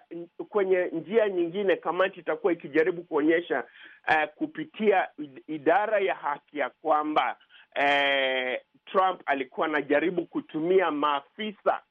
kwenye 0.48 0.84
njia 0.92 1.28
nyingine 1.28 1.76
kamati 1.76 2.20
itakuwa 2.20 2.52
ikijaribu 2.52 3.02
kuonyesha 3.02 3.64
eh, 4.08 4.28
kupitia 4.34 5.08
idara 5.46 5.98
ya 5.98 6.14
haki 6.14 6.58
ya 6.58 6.70
kwamba 6.70 7.36
Eh, 7.74 8.60
Trump 8.84 9.20
alikuwa 9.26 9.66
anajaribu 9.66 10.26
kutumia 10.26 10.90
maafisa 10.90 11.82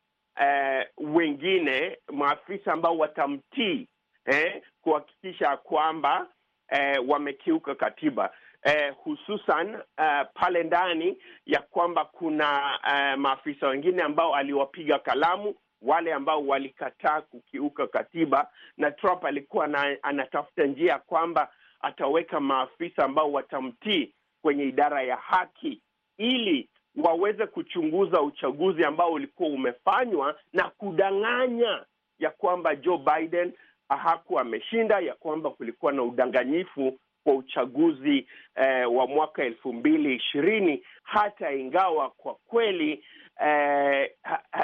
eh, 0.42 0.88
wengine 0.98 1.98
maafisa 2.12 2.74
ambao 2.74 2.98
watamtii 2.98 3.88
eh, 4.26 4.62
kuhakikisha 4.82 5.58
kwamba 5.58 6.28
eh, 6.70 7.10
wamekiuka 7.10 7.76
katiba. 7.76 8.34
Eh, 8.64 8.94
hususan 9.04 9.74
eh, 9.98 10.26
pale 10.34 10.64
ndani 10.64 11.18
ya 11.46 11.62
kwamba 11.62 12.06
kuna 12.06 12.80
eh, 12.94 13.18
maafisa 13.18 13.68
wengine 13.68 14.02
ambao 14.04 14.36
aliwapiga 14.36 15.00
kalamu 15.00 15.56
wale 15.82 16.14
ambao 16.14 16.48
walikataa 16.48 17.22
kukiuka 17.22 17.88
katiba, 17.88 18.50
na 18.78 18.92
Trump 18.92 19.26
alikuwa 19.26 19.68
na, 19.68 19.98
anatafuta 20.04 20.64
njia 20.66 20.92
ya 20.92 21.00
kwamba 21.00 21.52
ataweka 21.82 22.40
maafisa 22.40 23.04
ambao 23.06 23.32
watamtii 23.32 24.14
kwenye 24.42 24.64
idara 24.64 25.02
ya 25.04 25.16
haki 25.16 25.82
ili 26.18 26.70
waweze 26.96 27.48
kuchunguza 27.48 28.22
uchaguzi 28.22 28.84
ambao 28.86 29.12
ulikuwa 29.12 29.50
umefanywa 29.50 30.40
na 30.54 30.70
kudanganya 30.70 31.86
ya 32.20 32.30
kwamba 32.32 32.76
Joe 32.76 32.98
Biden 32.98 33.54
hakuwa 33.90 34.42
ameshinda, 34.42 35.00
ya 35.00 35.14
kwamba 35.14 35.50
kulikuwa 35.50 35.92
na 35.92 36.04
udanganyifu 36.04 37.00
kwa 37.24 37.34
uchaguzi 37.36 38.28
eh, 38.56 38.94
wa 38.94 39.08
mwaka 39.08 39.44
elfu 39.44 39.74
mbili 39.74 40.16
ishirini. 40.16 40.84
Hata 41.04 41.52
ingawa 41.54 42.10
kwa 42.10 42.36
kweli 42.36 43.04
eh, 43.46 44.12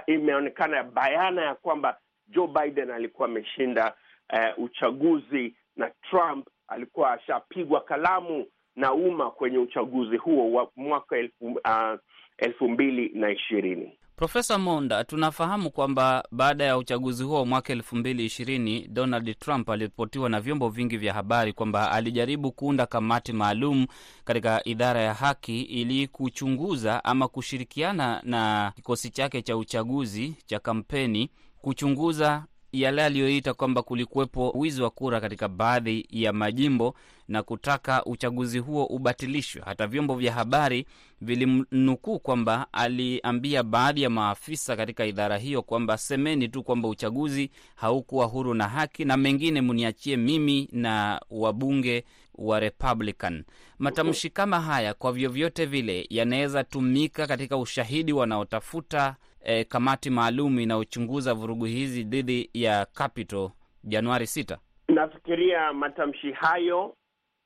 imeonekana 0.07 0.83
bayana 0.83 1.41
ya 1.41 1.55
kwamba 1.55 1.97
Joe 2.27 2.47
Biden 2.47 2.91
alikuwa 2.91 3.27
ameshinda 3.27 3.93
eh, 4.33 4.53
uchaguzi 4.57 5.55
na 5.75 5.91
Trump 6.09 6.47
alikuwa 6.67 7.11
ashapigwa 7.11 7.81
kalamu 7.81 8.45
na 8.77 8.93
umma 8.93 9.31
kwenye 9.31 9.57
uchaguzi 9.57 10.17
huo 10.17 10.51
wa 10.51 10.67
mwaka 10.75 11.17
elfu, 11.17 11.45
uh, 11.45 11.99
elfu 12.37 12.69
mbili 12.69 13.11
na 13.13 13.29
ishirini. 13.31 13.97
Profesa 14.15 14.57
Monda, 14.57 15.03
tunafahamu 15.03 15.71
kwamba 15.71 16.23
baada 16.31 16.63
ya 16.63 16.77
uchaguzi 16.77 17.23
huo 17.23 17.45
mwaka 17.45 17.73
elfu 17.73 17.95
mbili 17.95 18.25
ishirini 18.25 18.87
Donald 18.87 19.39
Trump 19.39 19.69
aliripotiwa 19.69 20.29
na 20.29 20.41
vyombo 20.41 20.69
vingi 20.69 20.97
vya 20.97 21.13
habari 21.13 21.53
kwamba 21.53 21.91
alijaribu 21.91 22.51
kuunda 22.51 22.85
kamati 22.85 23.33
maalum 23.33 23.85
katika 24.25 24.61
idara 24.67 25.01
ya 25.01 25.13
haki 25.13 25.61
ili 25.61 26.07
kuchunguza 26.07 27.03
ama 27.03 27.27
kushirikiana 27.27 28.21
na 28.23 28.71
kikosi 28.75 29.09
chake 29.09 29.41
cha 29.41 29.57
uchaguzi 29.57 30.35
cha 30.45 30.59
kampeni 30.59 31.29
kuchunguza 31.61 32.45
yale 32.71 33.03
aliyoita 33.03 33.53
kwamba 33.53 33.81
kulikuwepo 33.81 34.51
wizi 34.55 34.81
wa 34.81 34.89
kura 34.89 35.21
katika 35.21 35.47
baadhi 35.47 36.07
ya 36.09 36.33
majimbo 36.33 36.95
na 37.27 37.43
kutaka 37.43 38.05
uchaguzi 38.05 38.59
huo 38.59 38.85
ubatilishwe. 38.85 39.61
Hata 39.65 39.87
vyombo 39.87 40.15
vya 40.15 40.33
habari 40.33 40.85
vilimnukuu 41.21 42.19
kwamba 42.19 42.67
aliambia 42.73 43.63
baadhi 43.63 44.01
ya 44.01 44.09
maafisa 44.09 44.75
katika 44.75 45.05
idara 45.05 45.37
hiyo 45.37 45.61
kwamba 45.61 45.97
semeni 45.97 46.47
tu 46.47 46.63
kwamba 46.63 46.87
uchaguzi 46.87 47.51
haukuwa 47.75 48.25
huru 48.25 48.53
na 48.53 48.67
haki, 48.67 49.05
na 49.05 49.17
mengine 49.17 49.61
mniachie 49.61 50.17
mimi 50.17 50.69
na 50.71 51.21
wabunge 51.29 52.03
wa 52.35 52.59
Republican. 52.59 53.43
Matamshi 53.79 54.29
kama 54.29 54.61
haya 54.61 54.93
kwa 54.93 55.11
vyovyote 55.11 55.65
vile 55.65 56.05
yanaweza 56.09 56.63
tumika 56.63 57.27
katika 57.27 57.57
ushahidi 57.57 58.13
wanaotafuta 58.13 59.15
eh, 59.47 59.65
kamati 59.67 60.09
maalum 60.09 60.59
inayochunguza 60.59 61.33
vurugu 61.33 61.65
hizi 61.65 62.03
dhidi 62.03 62.49
ya 62.53 62.85
Capitol 62.85 63.49
Januari 63.83 64.27
sita. 64.27 64.57
Nafikiria 64.87 65.73
matamshi 65.73 66.31
hayo 66.31 66.95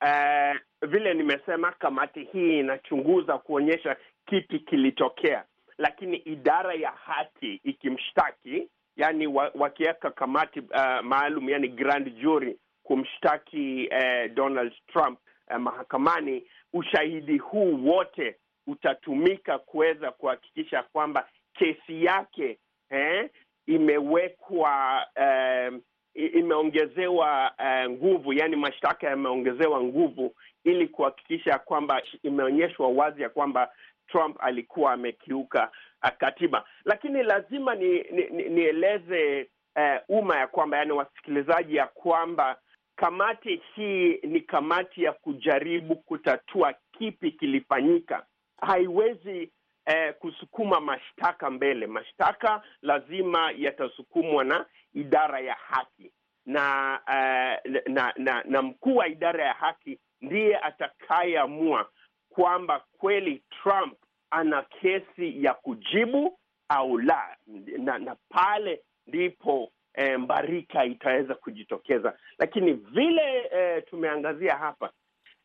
eh, 0.06 0.60
vile 0.88 1.14
nimesema, 1.14 1.72
kamati 1.72 2.24
hii 2.24 2.60
inachunguza 2.60 3.38
kuonyesha 3.38 3.96
kipi 4.26 4.60
kilitokea, 4.60 5.44
lakini 5.78 6.18
idara 6.18 6.74
ya 6.74 6.92
haki 6.92 7.62
ikimshtaki, 7.64 8.70
yani 8.98 9.28
wakiweka 9.56 10.12
kamati 10.12 10.60
uh, 10.60 11.02
maalum, 11.04 11.50
yani 11.50 11.68
grand 11.68 12.16
jury 12.22 12.58
kumshtaki 12.84 13.88
eh, 13.92 14.34
Donald 14.34 14.74
Trump 14.94 15.20
eh, 15.52 15.60
mahakamani, 15.60 16.44
ushahidi 16.74 17.38
huu 17.38 17.86
wote 17.88 18.36
utatumika 18.68 19.60
kuweza 19.60 20.12
kuhakikisha 20.12 20.84
kwamba 20.84 21.28
kesi 21.62 22.06
yake 22.06 22.60
eh, 22.90 23.30
imewekwa 23.68 25.06
eh, 25.16 25.74
imeongezewa 26.14 27.52
eh, 27.58 27.90
nguvu, 27.90 28.34
yani 28.34 28.56
mashtaka 28.56 29.08
yameongezewa 29.08 29.84
nguvu 29.84 30.36
ili 30.64 30.88
kuhakikisha 30.88 31.60
kwamba 31.60 32.02
imeonyeshwa 32.24 32.88
wazi 32.90 33.22
ya 33.22 33.30
kwamba 33.30 33.70
Trump 34.08 34.38
alikuwa 34.40 34.94
amekiuka 34.94 35.72
uh, 36.04 36.10
katiba. 36.10 36.66
Lakini 36.86 37.24
lazima 37.24 37.76
ni, 37.76 37.88
ni, 38.02 38.30
ni, 38.30 38.50
nieleze 38.50 39.50
eh, 39.76 40.02
umma 40.10 40.38
ya 40.38 40.48
kwamba, 40.48 40.78
yani 40.78 40.92
wasikilizaji, 40.92 41.76
ya 41.76 41.88
kwamba 41.88 42.58
kamati 42.96 43.62
hii 43.76 44.20
ni 44.24 44.42
kamati 44.42 45.04
ya 45.04 45.12
kujaribu 45.14 45.96
kutatua 45.96 46.74
kipi 46.92 47.32
kilifanyika. 47.32 48.26
Haiwezi 48.62 49.52
uh, 49.92 50.16
kusukuma 50.20 50.80
mashtaka 50.80 51.50
mbele. 51.50 51.88
Mashtaka 51.88 52.62
lazima 52.82 53.52
yatasukumwa 53.58 54.44
na 54.44 54.66
idara 54.94 55.40
ya 55.40 55.54
haki 55.54 56.12
na 56.46 57.00
eh, 57.14 57.82
na, 57.88 58.14
na, 58.18 58.44
na 58.44 58.62
mkuu 58.62 58.96
wa 58.96 59.08
idara 59.08 59.46
ya 59.46 59.54
haki 59.54 60.00
ndiye 60.22 60.58
atakayeamua 60.58 61.90
kwamba 62.30 62.84
kweli 62.98 63.44
Trump 63.64 63.98
ana 64.30 64.62
kesi 64.62 65.44
ya 65.44 65.54
kujibu 65.54 66.40
au 66.70 66.98
la, 66.98 67.38
na, 67.78 67.98
na 68.00 68.16
pale 68.30 68.82
ndipo 69.08 69.72
eh, 69.94 70.20
mbarika 70.20 70.86
itaweza 70.86 71.36
kujitokeza. 71.36 72.18
Lakini 72.40 72.74
vile 72.74 73.50
eh, 73.52 73.84
tumeangazia 73.90 74.56
hapa 74.58 74.92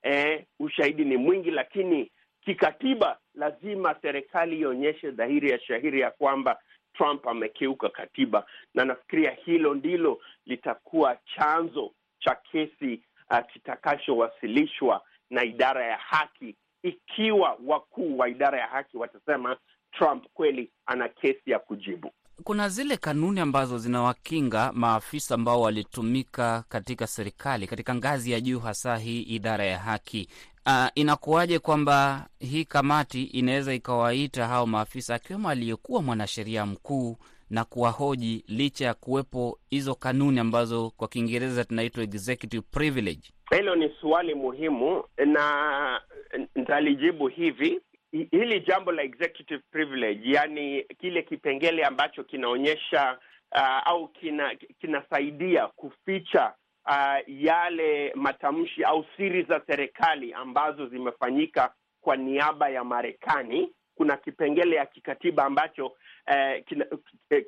eh, 0.02 0.44
ushahidi 0.60 1.04
ni 1.04 1.16
mwingi, 1.16 1.50
lakini 1.50 2.12
kikatiba 2.46 3.18
lazima 3.34 3.94
serikali 4.02 4.58
ionyeshe 4.60 5.10
dhahiri 5.10 5.50
ya 5.50 5.60
shahiri 5.60 6.00
ya 6.00 6.10
kwamba 6.10 6.60
Trump 6.94 7.26
amekiuka 7.28 7.88
katiba, 7.88 8.46
na 8.74 8.84
nafikiria 8.84 9.30
hilo 9.30 9.74
ndilo 9.74 10.20
litakuwa 10.46 11.16
chanzo 11.36 11.92
cha 12.18 12.34
kesi 12.34 13.02
uh, 13.30 13.38
kitakachowasilishwa 13.52 15.02
na 15.30 15.44
idara 15.44 15.84
ya 15.86 15.96
haki, 15.96 16.56
ikiwa 16.82 17.58
wakuu 17.66 18.18
wa 18.18 18.28
idara 18.28 18.58
ya 18.60 18.66
haki 18.66 18.96
watasema 18.96 19.56
Trump 19.92 20.24
kweli 20.34 20.70
ana 20.86 21.08
kesi 21.08 21.50
ya 21.50 21.58
kujibu. 21.58 22.10
Kuna 22.44 22.68
zile 22.68 22.96
kanuni 22.96 23.40
ambazo 23.40 23.78
zinawakinga 23.78 24.72
maafisa 24.74 25.34
ambao 25.34 25.60
walitumika 25.60 26.64
katika 26.68 27.06
serikali 27.06 27.66
katika 27.66 27.94
ngazi 27.94 28.32
ya 28.32 28.40
juu, 28.40 28.58
hasa 28.58 28.96
hii 28.96 29.22
idara 29.22 29.64
ya 29.64 29.78
haki. 29.78 30.28
Uh, 30.66 30.86
inakuwaje 30.94 31.58
kwamba 31.58 32.26
hii 32.38 32.64
kamati 32.64 33.22
inaweza 33.24 33.74
ikawaita 33.74 34.46
hao 34.46 34.66
maafisa 34.66 35.14
akiwemo 35.14 35.48
aliyekuwa 35.50 36.02
mwanasheria 36.02 36.66
mkuu 36.66 37.16
na 37.50 37.64
kuwahoji 37.64 38.44
licha 38.48 38.84
ya 38.86 38.94
kuwepo 38.94 39.58
hizo 39.70 39.94
kanuni 39.94 40.40
ambazo 40.40 40.90
kwa 40.96 41.08
Kiingereza 41.08 41.64
tunaitwa 41.64 42.02
executive 42.04 42.62
privilege? 42.70 43.30
Hilo 43.50 43.74
ni 43.76 43.90
swali 44.00 44.34
muhimu 44.34 45.04
na 45.26 46.00
nitalijibu 46.54 47.28
hivi. 47.28 47.80
Hili 48.12 48.60
jambo 48.60 48.92
la 48.92 49.02
executive 49.02 49.62
privilege, 49.70 50.20
yani 50.32 50.82
kile 50.82 51.22
kipengele 51.22 51.84
ambacho 51.84 52.24
kinaonyesha 52.24 53.18
uh, 53.52 53.86
au 53.86 54.08
kina 54.08 54.54
kinasaidia 54.80 55.66
kuficha 55.66 56.54
Uh, 56.88 57.18
yale 57.26 58.12
matamshi 58.14 58.84
au 58.84 59.04
siri 59.16 59.42
za 59.42 59.60
serikali 59.66 60.32
ambazo 60.32 60.86
zimefanyika 60.86 61.74
kwa 62.00 62.16
niaba 62.16 62.68
ya 62.68 62.84
Marekani. 62.84 63.72
Kuna 63.94 64.16
kipengele 64.16 64.76
ya 64.76 64.86
kikatiba 64.86 65.44
ambacho 65.44 65.86
uh, 65.86 66.64
kina, 66.66 66.86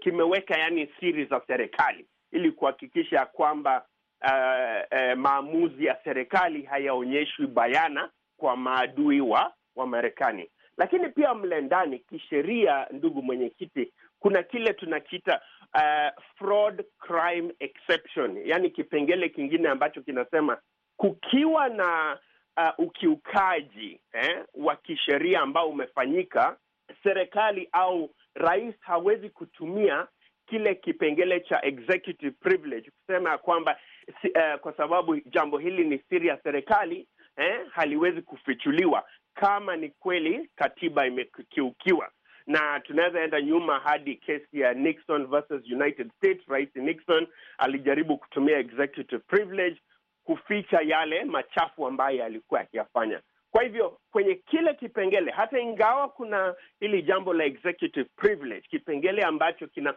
kimeweka 0.00 0.58
yani 0.58 0.88
siri 1.00 1.24
za 1.24 1.40
serikali 1.46 2.06
ili 2.32 2.52
kuhakikisha 2.52 3.26
kwamba 3.26 3.86
uh, 4.24 4.98
uh, 4.98 5.18
maamuzi 5.18 5.84
ya 5.84 5.96
serikali 6.04 6.62
hayaonyeshwi 6.62 7.46
bayana 7.46 8.10
kwa 8.36 8.56
maadui 8.56 9.20
wa 9.20 9.52
wa 9.78 9.86
Marekani. 9.86 10.50
Lakini 10.76 11.08
pia 11.08 11.34
mle 11.34 11.60
ndani 11.60 11.98
kisheria, 11.98 12.86
ndugu 12.90 13.22
mwenyekiti, 13.22 13.92
kuna 14.18 14.42
kile 14.42 14.72
tunakiita 14.72 15.40
Uh, 15.74 16.10
fraud 16.38 16.84
crime 16.98 17.54
exception, 17.60 18.38
yani 18.44 18.70
kipengele 18.70 19.28
kingine 19.28 19.68
ambacho 19.68 20.02
kinasema 20.02 20.58
kukiwa 20.96 21.68
na 21.68 22.18
uh, 22.56 22.86
ukiukaji 22.86 24.00
eh, 24.12 24.44
wa 24.54 24.76
kisheria 24.76 25.40
ambao 25.40 25.68
umefanyika, 25.68 26.56
serikali 27.02 27.68
au 27.72 28.10
rais 28.34 28.74
hawezi 28.80 29.30
kutumia 29.30 30.06
kile 30.46 30.74
kipengele 30.74 31.40
cha 31.40 31.64
executive 31.64 32.30
privilege 32.40 32.90
kusema 32.90 33.30
ya 33.30 33.38
kwamba 33.38 33.78
uh, 34.24 34.60
kwa 34.60 34.72
sababu 34.76 35.16
jambo 35.16 35.58
hili 35.58 35.84
ni 35.84 35.98
siri 35.98 36.28
ya 36.28 36.38
serikali 36.42 37.08
eh, 37.36 37.66
haliwezi 37.70 38.22
kufichuliwa 38.22 39.04
kama 39.40 39.76
ni 39.76 39.88
kweli 39.88 40.50
katiba 40.56 41.06
imekiukiwa 41.06 42.10
na 42.46 42.80
tunaweza 42.80 43.20
enda 43.20 43.40
nyuma 43.42 43.80
hadi 43.80 44.16
kesi 44.16 44.60
ya 44.60 44.74
Nixon 44.74 45.26
versus 45.26 45.62
United 45.72 46.10
States. 46.16 46.42
Rais 46.48 46.68
Nixon 46.76 47.26
alijaribu 47.58 48.18
kutumia 48.18 48.58
executive 48.58 49.18
privilege 49.26 49.80
kuficha 50.24 50.80
yale 50.80 51.24
machafu 51.24 51.86
ambayo 51.86 52.24
alikuwa 52.24 52.60
akiyafanya. 52.60 53.20
Kwa 53.50 53.62
hivyo 53.62 53.98
kwenye 54.10 54.34
kile 54.34 54.74
kipengele, 54.74 55.30
hata 55.30 55.58
ingawa 55.60 56.08
kuna 56.08 56.54
hili 56.80 57.02
jambo 57.02 57.32
la 57.34 57.44
executive 57.44 58.08
privilege, 58.16 58.66
kipengele 58.70 59.22
ambacho 59.22 59.66
kina 59.66 59.94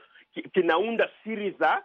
kinaunda 0.53 1.09
siri 1.23 1.51
za 1.51 1.83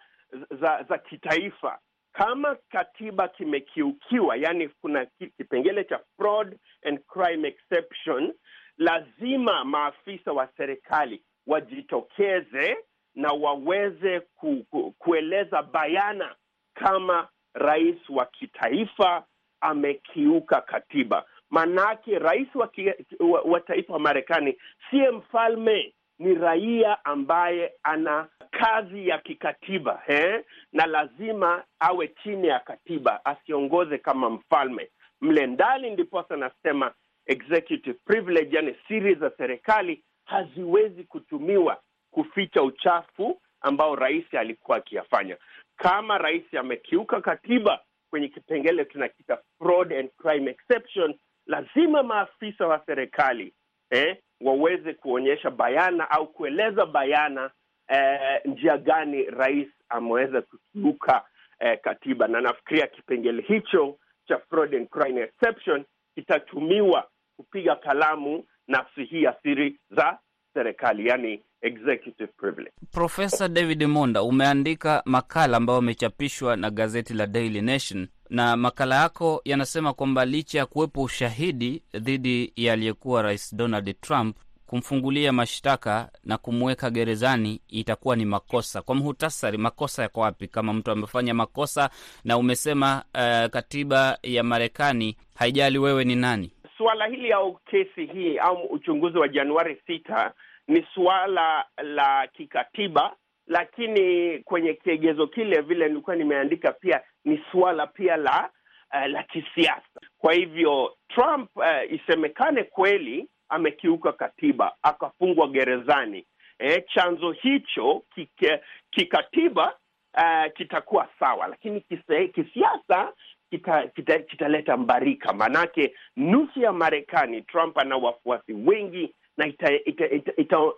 za 0.60 0.82
za 0.88 0.98
kitaifa, 0.98 1.78
kama 2.16 2.56
katiba 2.68 3.28
kimekiukiwa, 3.28 4.36
yani 4.36 4.68
kuna 4.68 5.06
kipengele 5.36 5.84
cha 5.84 6.00
fraud 6.16 6.58
and 6.84 6.98
crime 7.06 7.48
exception 7.48 8.34
lazima 8.78 9.64
maafisa 9.64 10.32
wa 10.32 10.48
serikali 10.56 11.22
wajitokeze 11.46 12.76
na 13.14 13.32
waweze 13.32 14.20
ku, 14.20 14.64
ku, 14.70 14.92
kueleza 14.98 15.62
bayana 15.62 16.34
kama 16.74 17.28
rais 17.54 17.96
wa 18.08 18.26
kitaifa 18.26 19.24
amekiuka 19.60 20.60
katiba. 20.60 21.24
Maanake 21.50 22.18
rais 22.18 22.54
wa, 22.54 22.68
ki, 22.68 22.92
wa, 23.20 23.40
wa 23.40 23.60
taifa 23.60 23.92
wa 23.92 23.98
Marekani 23.98 24.56
siye 24.90 25.10
mfalme, 25.10 25.94
ni 26.18 26.34
raia 26.34 27.04
ambaye 27.04 27.72
ana 27.82 28.28
kazi 28.50 29.08
ya 29.08 29.18
kikatiba 29.18 30.02
eh? 30.06 30.44
na 30.72 30.86
lazima 30.86 31.64
awe 31.80 32.08
chini 32.08 32.46
ya 32.48 32.60
katiba, 32.60 33.24
asiongoze 33.24 33.98
kama 33.98 34.30
mfalme. 34.30 34.90
Mle 35.20 35.46
ndani 35.46 35.90
ndiposa 35.90 36.36
nasema 36.36 36.94
executive 37.26 37.98
privilege, 38.04 38.56
yani 38.56 38.76
siri 38.88 39.14
za 39.14 39.30
serikali 39.36 40.02
haziwezi 40.24 41.04
kutumiwa 41.04 41.80
kuficha 42.10 42.62
uchafu 42.62 43.40
ambao 43.60 43.96
rais 43.96 44.34
alikuwa 44.34 44.76
akiyafanya. 44.76 45.36
Kama 45.76 46.18
rais 46.18 46.54
amekiuka 46.54 47.20
katiba 47.20 47.80
kwenye 48.10 48.28
kipengele 48.28 48.84
tunakita 48.84 49.38
fraud 49.58 49.92
and 49.92 50.10
crime 50.16 50.50
exception, 50.50 51.14
lazima 51.46 52.02
maafisa 52.02 52.66
wa 52.66 52.82
serikali 52.86 53.52
eh, 53.90 54.16
waweze 54.40 54.94
kuonyesha 54.94 55.50
bayana 55.50 56.10
au 56.10 56.26
kueleza 56.26 56.86
bayana 56.86 57.50
eh, 57.88 58.40
njia 58.44 58.78
gani 58.78 59.22
rais 59.22 59.68
ameweza 59.88 60.42
kukiuka 60.42 61.24
eh, 61.60 61.78
katiba, 61.82 62.28
na 62.28 62.40
nafikiria 62.40 62.86
kipengele 62.86 63.42
hicho 63.42 63.98
cha 64.28 64.38
fraud 64.38 64.74
and 64.74 64.88
crime 64.88 65.20
exception 65.20 65.84
kitatumiwa 66.14 67.08
kupiga 67.36 67.76
kalamu 67.76 68.44
nafsi 68.68 69.04
hii 69.04 69.22
ya 69.22 69.34
siri 69.42 69.78
za 69.90 70.18
serikali, 70.54 71.08
yani 71.08 71.42
executive 71.60 72.26
privilege. 72.36 72.72
Profesa 72.92 73.48
David 73.48 73.82
Monda, 73.84 74.22
umeandika 74.22 75.02
makala 75.04 75.56
ambayo 75.56 75.78
amechapishwa 75.78 76.56
na 76.56 76.70
gazeti 76.70 77.14
la 77.14 77.26
Daily 77.26 77.62
Nation, 77.62 78.08
na 78.30 78.56
makala 78.56 78.94
yako 79.02 79.40
yanasema 79.44 79.92
kwamba 79.92 80.24
licha 80.24 80.58
ya 80.58 80.66
kuwepo 80.66 81.02
ushahidi 81.02 81.82
dhidi 81.94 82.52
ya 82.56 82.72
aliyekuwa 82.72 83.22
rais 83.22 83.54
Donald 83.56 84.00
Trump, 84.00 84.36
kumfungulia 84.66 85.32
mashtaka 85.32 86.10
na 86.24 86.38
kumweka 86.38 86.90
gerezani 86.90 87.60
itakuwa 87.68 88.16
ni 88.16 88.24
makosa. 88.24 88.82
Kwa 88.82 88.94
muhtasari, 88.94 89.58
makosa 89.58 90.02
yako 90.02 90.20
wapi 90.20 90.48
kama 90.48 90.72
mtu 90.72 90.90
amefanya 90.90 91.34
makosa? 91.34 91.90
Na 92.24 92.38
umesema 92.38 93.02
uh, 93.14 93.50
katiba 93.50 94.18
ya 94.22 94.42
Marekani 94.42 95.16
haijali 95.34 95.78
wewe 95.78 96.04
ni 96.04 96.16
nani. 96.16 96.52
Suala 96.78 97.06
hili 97.06 97.32
au 97.32 97.54
kesi 97.70 98.06
hii 98.06 98.38
au 98.38 98.62
uchunguzi 98.66 99.18
wa 99.18 99.28
Januari 99.28 99.82
sita 99.86 100.32
ni 100.68 100.86
suala 100.94 101.64
la 101.82 102.26
kikatiba 102.36 103.16
lakini 103.46 104.38
kwenye 104.38 104.74
kiegezo 104.74 105.26
kile 105.26 105.60
vile 105.60 105.88
nilikuwa 105.88 106.16
nimeandika 106.16 106.72
pia 106.72 107.00
ni 107.24 107.44
suala 107.52 107.86
pia 107.86 108.16
la 108.16 108.50
uh, 108.94 109.06
la 109.06 109.22
kisiasa. 109.22 110.00
Kwa 110.18 110.32
hivyo 110.32 110.96
Trump 111.08 111.56
uh, 111.56 111.92
isemekane 111.92 112.64
kweli 112.64 113.28
amekiuka 113.48 114.12
katiba 114.12 114.72
akafungwa 114.82 115.48
gerezani, 115.48 116.26
eh, 116.58 116.84
chanzo 116.94 117.30
hicho 117.32 118.02
kike, 118.14 118.60
kikatiba 118.90 119.74
uh, 120.14 120.52
kitakuwa 120.56 121.08
sawa, 121.20 121.46
lakini 121.46 121.80
kise, 121.80 122.28
kisiasa 122.28 123.12
kitaleta 123.50 123.88
kita, 123.88 124.18
kita 124.58 124.76
mbarika, 124.76 125.32
maanake 125.32 125.94
nusu 126.16 126.60
ya 126.60 126.72
Marekani 126.72 127.42
Trump 127.42 127.78
ana 127.78 127.96
wafuasi 127.96 128.52
wengi 128.52 129.14
na 129.36 129.46
itaongeza 129.46 129.82
ita, 129.84 130.10
ita, 130.10 130.32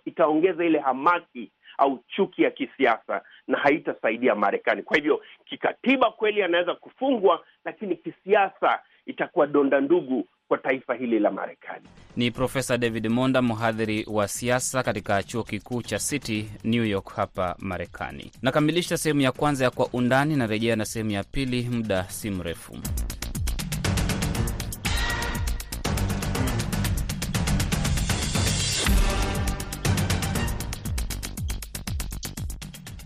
ita, 0.05 0.27
ita 0.45 0.63
ile 0.65 0.79
hamaki 0.79 1.51
au 1.79 1.99
chuki 2.15 2.43
ya 2.43 2.51
kisiasa 2.51 3.21
na 3.47 3.57
haitasaidia 3.57 4.35
Marekani. 4.35 4.83
Kwa 4.83 4.97
hivyo 4.97 5.21
kikatiba 5.45 6.11
kweli 6.11 6.43
anaweza 6.43 6.75
kufungwa, 6.75 7.43
lakini 7.65 7.95
kisiasa 7.95 8.79
itakuwa 9.05 9.47
donda 9.47 9.81
ndugu 9.81 10.27
kwa 10.47 10.57
taifa 10.57 10.93
hili 10.93 11.19
la 11.19 11.31
Marekani. 11.31 11.85
Ni 12.17 12.31
Profesa 12.31 12.77
David 12.77 13.07
Monda, 13.07 13.41
mhadhiri 13.41 14.05
wa 14.11 14.27
siasa 14.27 14.83
katika 14.83 15.23
chuo 15.23 15.43
kikuu 15.43 15.81
cha 15.81 15.99
City 15.99 16.49
New 16.63 16.85
York 16.85 17.13
hapa 17.15 17.55
Marekani. 17.59 18.31
Nakamilisha 18.41 18.97
sehemu 18.97 19.21
ya 19.21 19.31
kwanza 19.31 19.65
ya 19.65 19.71
Kwa 19.71 19.87
Undani, 19.93 20.35
narejea 20.35 20.75
na 20.75 20.85
sehemu 20.85 21.11
ya 21.11 21.23
pili 21.23 21.63
muda 21.69 22.03
si 22.03 22.29
mrefu. 22.29 22.77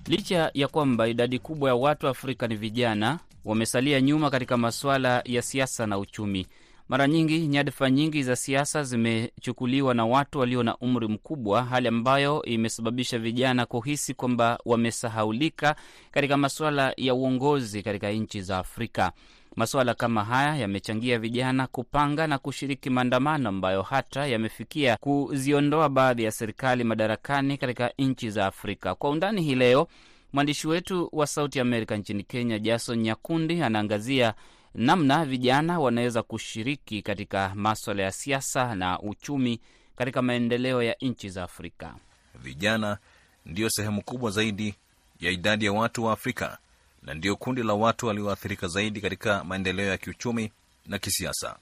Licha 0.07 0.51
ya 0.53 0.67
kwamba 0.67 1.07
idadi 1.07 1.39
kubwa 1.39 1.69
ya 1.69 1.75
watu 1.75 2.07
Afrika 2.07 2.47
ni 2.47 2.55
vijana, 2.55 3.19
wamesalia 3.45 4.01
nyuma 4.01 4.29
katika 4.29 4.57
masuala 4.57 5.21
ya 5.25 5.41
siasa 5.41 5.87
na 5.87 5.97
uchumi. 5.99 6.47
Mara 6.89 7.07
nyingi 7.07 7.47
nyadhifa 7.47 7.89
nyingi 7.89 8.23
za 8.23 8.35
siasa 8.35 8.83
zimechukuliwa 8.83 9.93
na 9.93 10.05
watu 10.05 10.39
walio 10.39 10.63
na 10.63 10.77
umri 10.77 11.07
mkubwa, 11.07 11.63
hali 11.63 11.87
ambayo 11.87 12.41
imesababisha 12.41 13.19
vijana 13.19 13.65
kuhisi 13.65 14.13
kwamba 14.13 14.59
wamesahaulika 14.65 15.75
katika 16.11 16.37
masuala 16.37 16.93
ya 16.97 17.13
uongozi 17.13 17.83
katika 17.83 18.11
nchi 18.11 18.41
za 18.41 18.57
Afrika. 18.57 19.11
Masuala 19.55 19.93
kama 19.93 20.23
haya 20.23 20.55
yamechangia 20.55 21.19
vijana 21.19 21.67
kupanga 21.67 22.27
na 22.27 22.37
kushiriki 22.37 22.89
maandamano 22.89 23.49
ambayo 23.49 23.81
hata 23.81 24.27
yamefikia 24.27 24.97
kuziondoa 24.97 25.89
baadhi 25.89 26.23
ya 26.23 26.31
serikali 26.31 26.83
madarakani 26.83 27.57
katika 27.57 27.91
nchi 27.97 28.29
za 28.29 28.45
Afrika. 28.45 28.95
Kwa 28.95 29.09
undani 29.09 29.41
hii 29.41 29.55
leo, 29.55 29.87
mwandishi 30.33 30.67
wetu 30.67 31.09
wa 31.11 31.27
Sauti 31.27 31.59
Amerika 31.59 31.97
nchini 31.97 32.23
Kenya, 32.23 32.59
Jason 32.59 32.99
Nyakundi, 32.99 33.61
anaangazia 33.61 34.33
namna 34.75 35.25
vijana 35.25 35.79
wanaweza 35.79 36.23
kushiriki 36.23 37.01
katika 37.01 37.51
maswala 37.55 38.03
ya 38.03 38.11
siasa 38.11 38.75
na 38.75 38.99
uchumi 38.99 39.59
katika 39.95 40.21
maendeleo 40.21 40.83
ya 40.83 40.95
nchi 41.01 41.29
za 41.29 41.43
Afrika. 41.43 41.95
Vijana 42.35 42.97
ndiyo 43.45 43.69
sehemu 43.69 44.01
kubwa 44.01 44.31
zaidi 44.31 44.75
ya 45.19 45.31
idadi 45.31 45.65
ya 45.65 45.71
watu 45.73 46.03
wa 46.03 46.13
Afrika 46.13 46.57
na 47.05 47.13
ndiyo 47.13 47.35
kundi 47.35 47.63
la 47.63 47.73
watu 47.73 48.07
walioathirika 48.07 48.67
zaidi 48.67 49.01
katika 49.01 49.43
maendeleo 49.43 49.85
ya 49.87 49.97
kiuchumi 49.97 50.51
na 50.87 50.99
kisiasa. 50.99 51.55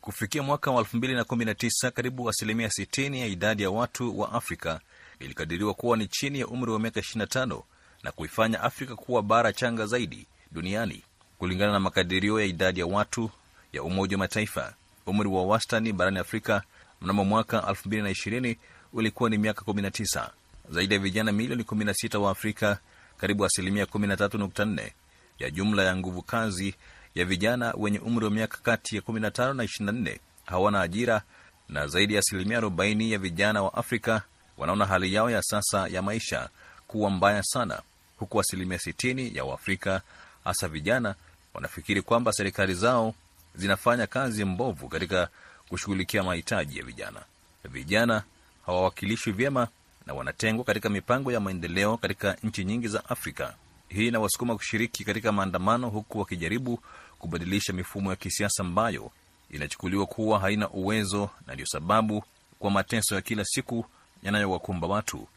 Kufikia 0.00 0.42
mwaka 0.42 0.70
wa 0.70 0.82
2019 0.82 1.90
karibu 1.90 2.28
asilimia 2.28 2.68
60 2.68 3.16
ya 3.16 3.26
idadi 3.26 3.62
ya 3.62 3.70
watu 3.70 4.18
wa 4.20 4.32
Afrika 4.32 4.80
ilikadiriwa 5.20 5.74
kuwa 5.74 5.96
ni 5.96 6.06
chini 6.06 6.40
ya 6.40 6.46
umri 6.46 6.70
wa 6.72 6.80
miaka 6.80 7.00
25 7.00 7.62
na 8.02 8.12
kuifanya 8.12 8.60
Afrika 8.60 8.96
kuwa 8.96 9.22
bara 9.22 9.52
changa 9.52 9.86
zaidi 9.86 10.26
duniani. 10.52 11.02
Kulingana 11.38 11.72
na 11.72 11.80
makadirio 11.80 12.40
ya 12.40 12.46
idadi 12.46 12.80
ya 12.80 12.86
watu 12.86 13.30
ya 13.72 13.82
Umoja 13.82 14.16
wa 14.16 14.18
Mataifa, 14.18 14.74
umri 15.06 15.28
wa 15.28 15.44
wastani 15.46 15.92
barani 15.92 16.18
Afrika 16.18 16.62
mnamo 17.00 17.24
mwaka 17.24 17.58
2020 17.58 18.56
ulikuwa 18.92 19.30
ni 19.30 19.38
miaka 19.38 19.62
19. 19.64 20.30
Zaidi 20.70 20.94
ya 20.94 21.00
vijana 21.00 21.32
milioni 21.32 21.62
16 21.62 22.16
wa 22.18 22.30
Afrika, 22.30 22.78
karibu 23.16 23.44
asilimia 23.44 23.84
13.4 23.84 24.90
ya 25.38 25.50
jumla 25.50 25.82
ya 25.84 25.96
nguvu 25.96 26.22
kazi 26.22 26.74
ya 27.14 27.24
vijana 27.24 27.74
wenye 27.76 27.98
umri 27.98 28.24
wa 28.24 28.30
miaka 28.30 28.58
kati 28.58 28.96
ya 28.96 29.02
15 29.02 29.52
na 29.54 29.64
24 29.64 30.18
hawana 30.46 30.80
ajira, 30.80 31.22
na 31.68 31.86
zaidi 31.86 32.14
ya 32.14 32.20
asilimia 32.20 32.60
40 32.60 33.10
ya 33.12 33.18
vijana 33.18 33.62
wa 33.62 33.74
Afrika 33.74 34.22
wanaona 34.58 34.86
hali 34.86 35.14
yao 35.14 35.30
ya 35.30 35.42
sasa 35.42 35.88
ya 35.88 36.02
maisha 36.02 36.48
kuwa 36.86 37.10
mbaya 37.10 37.42
sana, 37.42 37.82
huku 38.18 38.40
asilimia 38.40 38.78
60 38.78 39.36
ya 39.36 39.44
Waafrika 39.44 40.02
hasa 40.44 40.68
vijana 40.68 41.14
wanafikiri 41.54 42.02
kwamba 42.02 42.32
serikali 42.32 42.74
zao 42.74 43.14
zinafanya 43.54 44.06
kazi 44.06 44.44
mbovu 44.44 44.88
katika 44.88 45.28
kushughulikia 45.68 46.22
mahitaji 46.22 46.78
ya 46.78 46.84
vijana. 46.84 47.20
Vijana 47.64 48.22
hawawakilishwi 48.66 49.32
vyema 49.32 49.68
na 50.06 50.14
wanatengwa 50.14 50.64
katika 50.64 50.88
mipango 50.88 51.32
ya 51.32 51.40
maendeleo 51.40 51.96
katika 51.96 52.36
nchi 52.42 52.64
nyingi 52.64 52.88
za 52.88 53.04
Afrika. 53.08 53.54
Hii 53.88 54.08
inawasukuma 54.08 54.56
kushiriki 54.56 55.04
katika 55.04 55.32
maandamano, 55.32 55.88
huku 55.88 56.18
wakijaribu 56.18 56.78
kubadilisha 57.18 57.72
mifumo 57.72 58.10
ya 58.10 58.16
kisiasa 58.16 58.62
ambayo 58.62 59.10
inachukuliwa 59.50 60.06
kuwa 60.06 60.40
haina 60.40 60.70
uwezo, 60.70 61.30
na 61.46 61.52
ndiyo 61.52 61.66
sababu 61.66 62.24
kwa 62.58 62.70
mateso 62.70 63.14
ya 63.14 63.20
kila 63.20 63.44
siku 63.44 63.84
yanayowakumba 64.22 64.86
watu. 64.86 65.28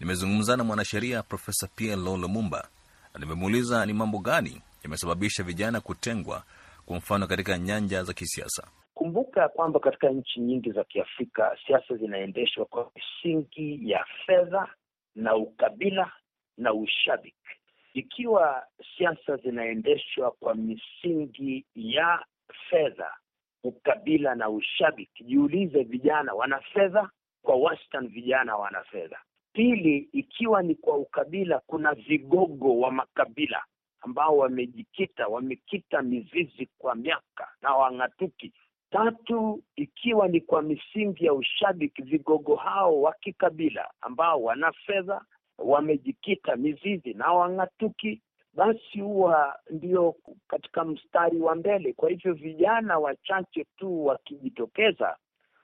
Nimezungumza 0.00 0.56
na 0.56 0.64
mwanasheria 0.64 1.22
Profesa 1.22 1.66
Pierre 1.76 2.02
Lo 2.02 2.16
Lumumba 2.16 2.68
na 3.14 3.20
nimemuuliza 3.20 3.86
ni 3.86 3.92
mambo 3.92 4.18
gani 4.18 4.62
yamesababisha 4.82 5.42
vijana 5.42 5.80
kutengwa, 5.80 6.42
kwa 6.86 6.96
mfano 6.96 7.26
katika 7.26 7.58
nyanja 7.58 8.04
za 8.04 8.12
kisiasa. 8.12 8.62
Kumbuka 8.96 9.48
kwamba 9.48 9.80
katika 9.80 10.08
nchi 10.10 10.40
nyingi 10.40 10.70
za 10.72 10.84
Kiafrika 10.84 11.58
siasa 11.66 11.96
zinaendeshwa 11.96 12.64
kwa 12.66 12.90
misingi 12.94 13.90
ya 13.90 14.04
fedha 14.26 14.68
na 15.14 15.36
ukabila 15.36 16.12
na 16.56 16.74
ushabiki. 16.74 17.36
Ikiwa 17.94 18.66
siasa 18.96 19.36
zinaendeshwa 19.36 20.30
kwa 20.30 20.54
misingi 20.54 21.66
ya 21.74 22.24
fedha, 22.70 23.10
ukabila 23.64 24.34
na 24.34 24.48
ushabiki, 24.50 25.24
jiulize, 25.24 25.82
vijana 25.82 26.34
wana 26.34 26.60
fedha? 26.60 27.10
Kwa 27.42 27.56
wastani 27.56 28.08
vijana 28.08 28.56
wana 28.56 28.84
fedha. 28.84 29.18
Pili, 29.52 30.08
ikiwa 30.12 30.62
ni 30.62 30.74
kwa 30.74 30.96
ukabila, 30.96 31.60
kuna 31.66 31.94
vigogo 31.94 32.78
wa 32.80 32.90
makabila 32.92 33.64
ambao 34.00 34.36
wamejikita 34.36 35.26
wamekita 35.28 36.02
mizizi 36.02 36.68
kwa 36.78 36.94
miaka 36.94 37.48
na 37.62 37.74
wang'atuki. 37.74 38.52
Tatu, 38.90 39.62
ikiwa 39.76 40.28
ni 40.28 40.40
kwa 40.40 40.62
misingi 40.62 41.24
ya 41.26 41.34
ushabiki, 41.34 42.02
vigogo 42.02 42.56
hao 42.56 43.00
wa 43.02 43.12
kikabila 43.12 43.90
ambao 44.00 44.42
wana 44.42 44.72
fedha 44.72 45.20
wamejikita 45.58 46.56
mizizi 46.56 47.14
na 47.14 47.32
wang'atuki, 47.32 48.22
basi 48.54 49.00
huwa 49.00 49.58
ndio 49.70 50.14
katika 50.48 50.84
mstari 50.84 51.38
wa 51.40 51.54
mbele. 51.54 51.92
Kwa 51.92 52.10
hivyo 52.10 52.34
vijana 52.34 52.98
wachache 52.98 53.64
tu 53.76 54.06
wakijitokeza, 54.06 55.16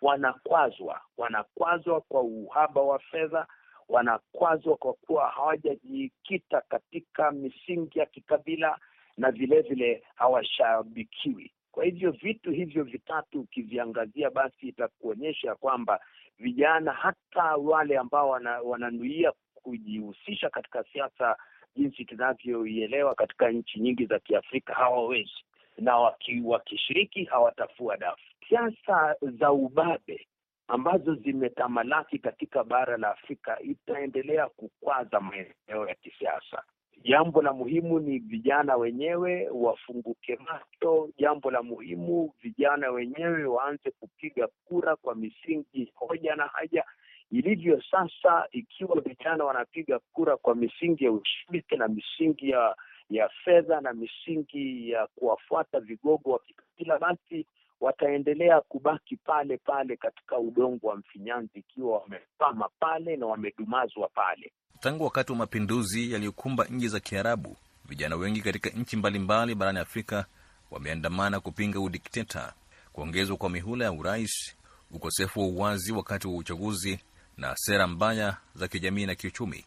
wanakwazwa, 0.02 1.00
wanakwazwa 1.16 2.00
kwa 2.00 2.20
uhaba 2.22 2.80
wa 2.82 2.98
fedha 2.98 3.46
wanakwazwa 3.88 4.76
kwa 4.76 4.92
kuwa 4.92 5.28
hawajajikita 5.30 6.61
katika 6.61 7.30
misingi 7.30 7.98
ya 7.98 8.06
kikabila 8.06 8.78
na 9.16 9.30
vilevile 9.30 9.62
vile 9.74 10.02
hawashabikiwi. 10.14 11.52
Kwa 11.72 11.85
hivyo 11.85 12.11
vitu 12.11 12.50
hivyo 12.50 12.85
vitatu 12.85 13.40
ukiviangazia, 13.40 14.30
basi 14.30 14.68
itakuonyesha 14.68 15.54
kwamba 15.54 16.00
vijana 16.38 16.92
hata 16.92 17.56
wale 17.56 17.98
ambao 17.98 18.28
wana, 18.28 18.61
wananuia 18.61 19.32
kujihusisha 19.54 20.50
katika 20.50 20.85
siasa 20.92 21.37
jinsi 21.76 22.04
tunavyoielewa 22.04 23.14
katika 23.14 23.50
nchi 23.50 23.80
nyingi 23.80 24.06
za 24.06 24.18
Kiafrika 24.18 24.74
hawawezi, 24.74 25.44
na 25.78 25.96
waki, 25.96 26.40
wakishiriki 26.44 27.24
hawatafua 27.24 27.96
dafu. 27.96 28.22
Siasa 28.48 29.16
za 29.20 29.52
ubabe 29.52 30.26
ambazo 30.68 31.14
zimetamalaki 31.14 32.18
katika 32.18 32.64
bara 32.64 32.96
la 32.96 33.11
Afrika 33.11 33.61
itaendelea 33.61 34.48
kukwaza 34.48 35.20
maendeleo 35.20 35.88
ya 35.88 35.94
kisiasa. 35.94 36.62
Jambo 37.05 37.42
la 37.42 37.52
muhimu 37.52 38.00
ni 38.00 38.18
vijana 38.18 38.76
wenyewe 38.76 39.48
wafunguke 39.48 40.37
macho. 40.37 41.09
Jambo 41.18 41.50
la 41.50 41.62
muhimu 41.62 42.33
vijana 42.42 42.90
wenyewe 42.90 43.44
waanze 43.44 43.90
kupiga 43.90 44.48
kura 44.64 44.96
kwa 44.96 45.14
misingi 45.14 45.92
hoja 45.94 46.37
na 46.37 46.46
haja. 46.46 46.85
Ilivyo 47.31 47.83
sasa, 47.90 48.48
ikiwa 48.52 49.00
vijana 49.00 49.44
wanapiga 49.44 49.98
kura 50.12 50.37
kwa 50.37 50.55
misingi 50.55 51.05
ya 51.05 51.12
ushabiki 51.12 51.76
na 51.76 51.88
misingi 51.88 52.50
ya 52.50 52.76
ya 53.11 53.28
fedha 53.28 53.81
na 53.81 53.92
misingi 53.92 54.90
ya 54.90 55.07
kuwafuata 55.07 55.81
vigogo 55.81 56.31
wa 56.31 56.38
kikabila, 56.38 56.98
basi 56.98 57.46
wataendelea 57.81 58.61
kubaki 58.61 59.16
pale 59.16 59.57
pale 59.57 59.96
katika 59.96 60.38
udongo 60.38 60.87
wa 60.87 60.96
mfinyanzi 60.96 61.59
ikiwa 61.59 61.98
wamepama 61.98 62.68
pale 62.78 63.16
na 63.16 63.26
wamedumazwa 63.26 64.09
pale. 64.09 64.52
Tangu 64.83 65.05
wakati 65.05 65.33
wa 65.33 65.38
mapinduzi 65.38 66.12
yaliyokumba 66.12 66.64
nchi 66.64 66.88
za 66.88 67.01
Kiarabu, 67.01 67.57
vijana 67.85 68.16
wengi 68.16 68.42
katika 68.42 68.71
nchi 68.71 68.97
mbalimbali 68.97 69.55
barani 69.55 69.79
Afrika 69.79 70.27
wameandamana 70.71 71.40
kupinga 71.40 71.81
udikteta, 71.81 72.53
kuongezwa 72.92 73.37
kwa 73.37 73.51
mihula 73.51 73.85
ya 73.85 73.92
urais, 73.92 74.55
ukosefu 74.90 75.40
wa 75.40 75.47
uwazi 75.47 75.92
wakati 75.92 76.29
wa 76.29 76.35
uchaguzi 76.37 76.99
na 77.37 77.57
sera 77.57 77.87
mbaya 77.87 78.37
za 78.55 78.68
kijamii 78.68 79.07
na 79.07 79.14
kiuchumi. 79.14 79.64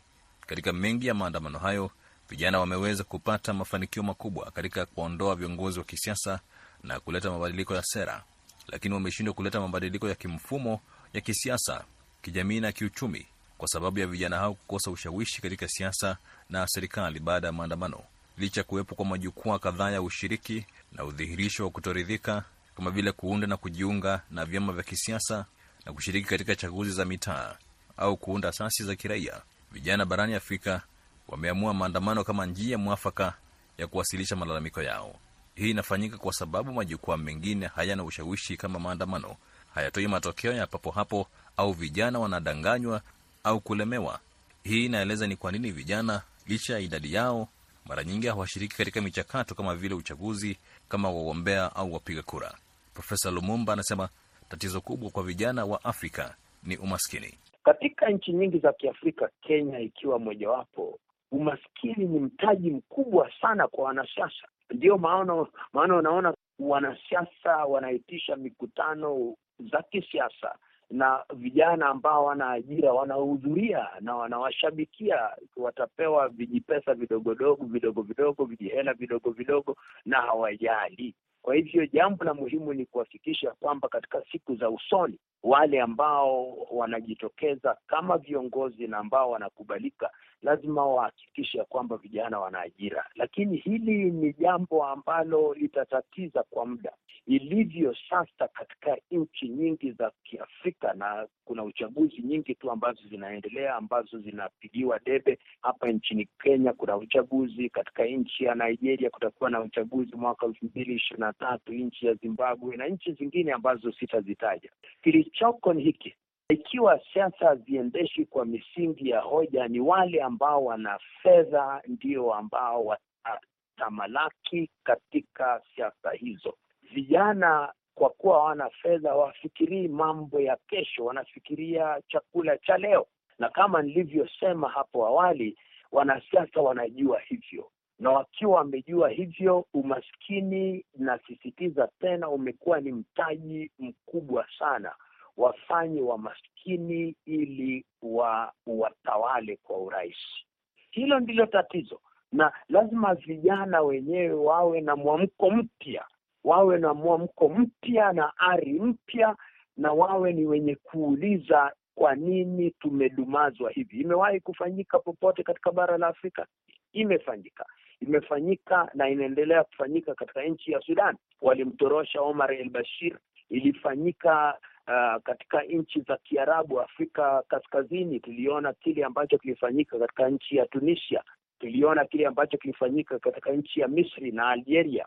Katika 0.48 0.74
mengi 0.74 1.08
ya 1.08 1.14
maandamano 1.14 1.60
hayo, 1.60 1.92
vijana 2.30 2.60
wameweza 2.60 3.04
kupata 3.04 3.54
mafanikio 3.54 4.04
makubwa 4.04 4.52
katika 4.52 4.86
kuondoa 4.86 5.36
viongozi 5.36 5.80
wa 5.80 5.86
kisiasa 5.86 6.40
na 6.84 7.00
kuleta 7.00 7.32
mabadiliko 7.32 7.76
ya 7.76 7.84
sera, 7.84 8.24
lakini 8.68 8.94
wameshindwa 8.94 9.34
kuleta 9.34 9.62
mabadiliko 9.62 10.10
ya 10.10 10.16
kimfumo 10.16 10.80
ya 11.14 11.22
kisiasa, 11.22 11.84
kijamii 12.22 12.60
na 12.60 12.72
kiuchumi 12.72 13.26
kwa 13.58 13.68
sababu 13.68 14.00
ya 14.00 14.08
vijana 14.08 14.38
hao 14.38 14.54
kukosa 14.54 14.92
ushawishi 14.92 15.42
katika 15.42 15.68
siasa 15.68 16.18
na 16.50 16.68
serikali 16.68 17.20
baada 17.20 17.48
ya 17.48 17.54
maandamano. 17.54 18.00
Licha 18.38 18.64
kuwepo 18.64 18.96
kwa 18.96 19.06
majukwaa 19.06 19.60
kadhaa 19.60 19.92
ya 19.92 20.02
ushiriki 20.02 20.66
na 20.92 21.04
udhihirisho 21.06 21.64
wa 21.64 21.70
kutoridhika 21.70 22.44
kama 22.78 22.92
vile 22.92 23.12
kuunda 23.12 23.48
na 23.48 23.58
kujiunga 23.58 24.22
na 24.32 24.46
vyama 24.46 24.74
vya 24.74 24.84
kisiasa 24.84 25.46
na 25.86 25.94
kushiriki 25.94 26.28
katika 26.30 26.56
chaguzi 26.56 26.92
za 26.92 27.06
mitaa 27.06 27.56
au 27.98 28.18
kuunda 28.18 28.50
asasi 28.50 28.84
za 28.84 28.96
kiraia, 28.96 29.42
vijana 29.72 30.06
barani 30.06 30.34
Afrika 30.36 30.82
wameamua 31.28 31.74
maandamano 31.74 32.24
kama 32.24 32.46
njia 32.46 32.78
mwafaka 32.78 33.34
ya 33.78 33.88
kuwasilisha 33.88 34.36
malalamiko 34.36 34.82
yao. 34.82 35.16
Hii 35.56 35.70
inafanyika 35.70 36.18
kwa 36.18 36.34
sababu 36.34 36.74
majukwaa 36.74 37.18
mengine 37.18 37.68
hayana 37.68 38.04
ushawishi 38.04 38.58
kama 38.58 38.80
maandamano, 38.80 39.36
hayatoi 39.76 40.08
matokeo 40.08 40.54
ya 40.54 40.68
papo 40.68 40.92
hapo, 40.92 41.28
au 41.58 41.74
vijana 41.74 42.20
wanadanganywa 42.20 43.02
au 43.46 43.60
kulemewa. 43.62 44.20
Hii 44.64 44.86
inaeleza 44.86 45.28
ni 45.28 45.36
kwa 45.36 45.52
nini 45.52 45.72
vijana, 45.72 46.22
licha 46.48 46.74
ya 46.74 46.80
idadi 46.80 47.14
yao, 47.14 47.48
mara 47.86 48.04
nyingi 48.04 48.28
hawashiriki 48.28 48.78
katika 48.78 49.02
michakato 49.02 49.56
kama 49.56 49.76
vile 49.76 49.96
uchaguzi, 49.96 50.58
kama 50.90 51.10
wagombea 51.12 51.76
au 51.76 51.94
wapiga 51.94 52.22
kura. 52.24 52.54
Profesa 52.94 53.32
Lumumba 53.32 53.74
anasema 53.74 54.10
tatizo 54.50 54.82
kubwa 54.82 55.10
kwa 55.10 55.24
vijana 55.24 55.66
wa 55.66 55.84
Afrika 55.84 56.36
ni 56.64 56.78
umaskini. 56.78 57.34
Katika 57.64 58.10
nchi 58.10 58.34
nyingi 58.34 58.60
za 58.60 58.74
Kiafrika, 58.74 59.30
Kenya 59.42 59.80
ikiwa 59.80 60.20
mojawapo, 60.20 61.00
umaskini 61.32 62.06
ni 62.06 62.20
mtaji 62.20 62.72
mkubwa 62.72 63.32
sana 63.42 63.68
kwa 63.68 63.84
wanasiasa. 63.86 64.48
Ndiyo 64.72 64.98
maana 64.98 65.46
maana 65.74 65.96
unaona 65.96 66.34
wanasiasa 66.60 67.56
wanaitisha 67.66 68.36
mikutano 68.36 69.36
za 69.72 69.82
kisiasa 69.82 70.56
na 70.90 71.24
vijana 71.36 71.86
ambao 71.88 72.26
wana 72.26 72.50
ajira 72.52 72.94
wanahudhuria 72.94 73.88
na 74.02 74.16
wanawashabikia, 74.16 75.30
watapewa 75.58 76.30
vijipesa 76.30 76.94
vidogodogo 76.94 77.66
vidogo 77.66 78.02
vidogo 78.02 78.46
vijihela 78.46 78.94
vidogo 78.94 79.32
vidogo 79.32 79.76
na 80.06 80.22
hawajali. 80.22 81.16
Kwa 81.42 81.56
hivyo 81.56 81.86
jambo 81.86 82.24
la 82.26 82.34
muhimu 82.34 82.74
ni 82.74 82.86
kuhakikisha 82.86 83.52
kwamba 83.52 83.88
katika 83.90 84.24
siku 84.32 84.56
za 84.56 84.70
usoni 84.70 85.20
wale 85.44 85.82
ambao 85.82 86.54
wanajitokeza 86.72 87.78
kama 87.88 88.18
viongozi 88.18 88.88
na 88.88 88.98
ambao 88.98 89.32
wanakubalika 89.32 90.10
lazima 90.42 90.86
wahakikishe 90.86 91.64
kwamba 91.64 91.98
vijana 91.98 92.40
wana 92.40 92.60
ajira, 92.62 93.06
lakini 93.16 93.58
hili 93.58 94.12
ni 94.12 94.34
jambo 94.34 94.86
ambalo 94.86 95.54
litatatiza 95.54 96.44
kwa 96.44 96.66
muda. 96.66 96.92
Ilivyo 97.28 97.96
sasa 98.10 98.48
katika 98.48 98.98
nchi 99.12 99.50
nyingi 99.50 99.92
za 99.92 100.12
Kiafrika, 100.24 100.94
na 100.94 101.28
kuna 101.46 101.64
uchaguzi 101.64 102.22
nyingi 102.22 102.56
tu 102.56 102.72
ambazo 102.72 103.02
zinaendelea 103.10 103.76
ambazo 103.76 104.20
zinapigiwa 104.20 105.00
debe. 105.00 105.40
Hapa 105.62 105.88
nchini 105.92 106.28
Kenya 106.44 106.74
kuna 106.74 106.98
uchaguzi, 106.98 107.70
katika 107.70 108.06
nchi 108.06 108.44
ya 108.44 108.56
Nigeria 108.56 109.10
kutakuwa 109.10 109.50
na 109.50 109.62
uchaguzi 109.62 110.16
mwaka 110.16 110.46
elfu 110.46 110.66
mbili 110.66 110.96
ishirini 110.96 111.26
na 111.26 111.34
tatu, 111.34 111.74
nchi 111.74 112.06
ya 112.08 112.14
Zimbabwe 112.14 112.78
na 112.78 112.88
nchi 112.88 113.12
zingine 113.14 113.52
ambazo 113.54 113.92
sitazitaja. 113.92 114.70
Kilichoko 115.04 115.74
ni 115.74 115.84
hiki 115.84 116.16
ikiwa 116.50 117.00
siasa 117.14 117.46
haziendeshi 117.48 118.26
kwa 118.26 118.46
misingi 118.46 119.10
ya 119.10 119.20
hoja, 119.22 119.68
ni 119.68 119.80
wale 119.80 120.22
ambao 120.22 120.66
wana 120.66 121.00
fedha 121.24 121.82
ndio 121.88 122.34
ambao 122.34 122.86
watatamalaki 122.86 124.70
katika 124.84 125.62
siasa 125.76 126.12
hizo. 126.12 126.58
Vijana 126.94 127.74
kwa 127.96 128.10
kuwa 128.10 128.44
wana 128.44 128.70
fedha, 128.70 129.16
wafikirii 129.16 129.88
mambo 129.88 130.40
ya 130.40 130.58
kesho, 130.68 131.06
wanafikiria 131.06 132.02
chakula 132.08 132.58
cha 132.58 132.78
leo. 132.78 133.08
Na 133.40 133.50
kama 133.50 133.82
nilivyosema 133.82 134.70
hapo 134.70 135.06
awali, 135.08 135.58
wanasiasa 135.92 136.62
wanajua 136.62 137.20
hivyo, 137.20 137.72
na 138.00 138.10
wakiwa 138.12 138.56
wamejua 138.58 139.10
hivyo, 139.10 139.66
umaskini, 139.74 140.86
nasisitiza 140.98 141.90
tena, 142.00 142.30
umekuwa 142.30 142.80
ni 142.82 142.92
mtaji 142.92 143.72
mkubwa 143.80 144.46
sana 144.60 144.96
wafanye 145.38 146.02
wa 146.02 146.18
maskini 146.18 147.16
ili 147.26 147.86
wa 148.02 148.54
watawale 148.68 149.58
kwa 149.64 149.78
urahisi. 149.78 150.46
Hilo 150.92 151.20
ndilo 151.20 151.46
tatizo, 151.46 152.02
na 152.32 152.52
lazima 152.70 153.16
vijana 153.16 153.82
wenyewe 153.82 154.34
wawe 154.34 154.82
na 154.82 154.96
mwamko 154.96 155.50
mpya, 155.52 156.06
wawe 156.46 156.78
na 156.80 156.94
mwamko 156.94 157.50
mpya 157.50 158.14
na 158.14 158.32
ari 158.38 158.74
mpya, 158.74 159.36
na 159.78 159.92
wawe 159.94 160.34
ni 160.34 160.46
wenye 160.46 160.76
kuuliza 160.76 161.72
kwa 161.96 162.16
nini 162.16 162.72
tumedumazwa 162.72 163.72
hivi. 163.72 164.00
Imewahi 164.02 164.40
kufanyika 164.40 165.00
popote 165.00 165.44
katika 165.44 165.72
bara 165.72 165.98
la 165.98 166.08
Afrika? 166.08 166.46
Imefanyika, 166.94 167.66
imefanyika 168.02 168.92
na 168.94 169.10
inaendelea 169.10 169.64
kufanyika 169.64 170.16
katika 170.16 170.44
nchi 170.44 170.72
ya 170.72 170.82
Sudan. 170.82 171.16
Walimtorosha 171.42 172.22
Omar 172.22 172.54
el 172.54 172.70
Bashir, 172.70 173.18
ilifanyika 173.50 174.58
Uh, 174.88 175.22
katika 175.24 175.62
nchi 175.64 176.02
za 176.02 176.18
Kiarabu 176.18 176.82
Afrika 176.82 177.44
Kaskazini, 177.48 178.20
tuliona 178.20 178.74
kile 178.74 179.04
ambacho 179.06 179.38
kilifanyika 179.38 180.00
katika 180.00 180.30
nchi 180.30 180.56
ya 180.58 180.66
Tunisia, 180.66 181.24
tuliona 181.60 182.06
kile 182.06 182.26
ambacho 182.26 182.58
kilifanyika 182.58 183.20
katika 183.20 183.52
nchi 183.52 183.80
ya 183.80 183.88
Misri 183.88 184.32
na 184.32 184.48
Algeria. 184.50 185.06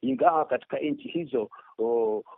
Ingawa 0.00 0.44
katika 0.44 0.78
nchi 0.78 1.08
hizo 1.08 1.50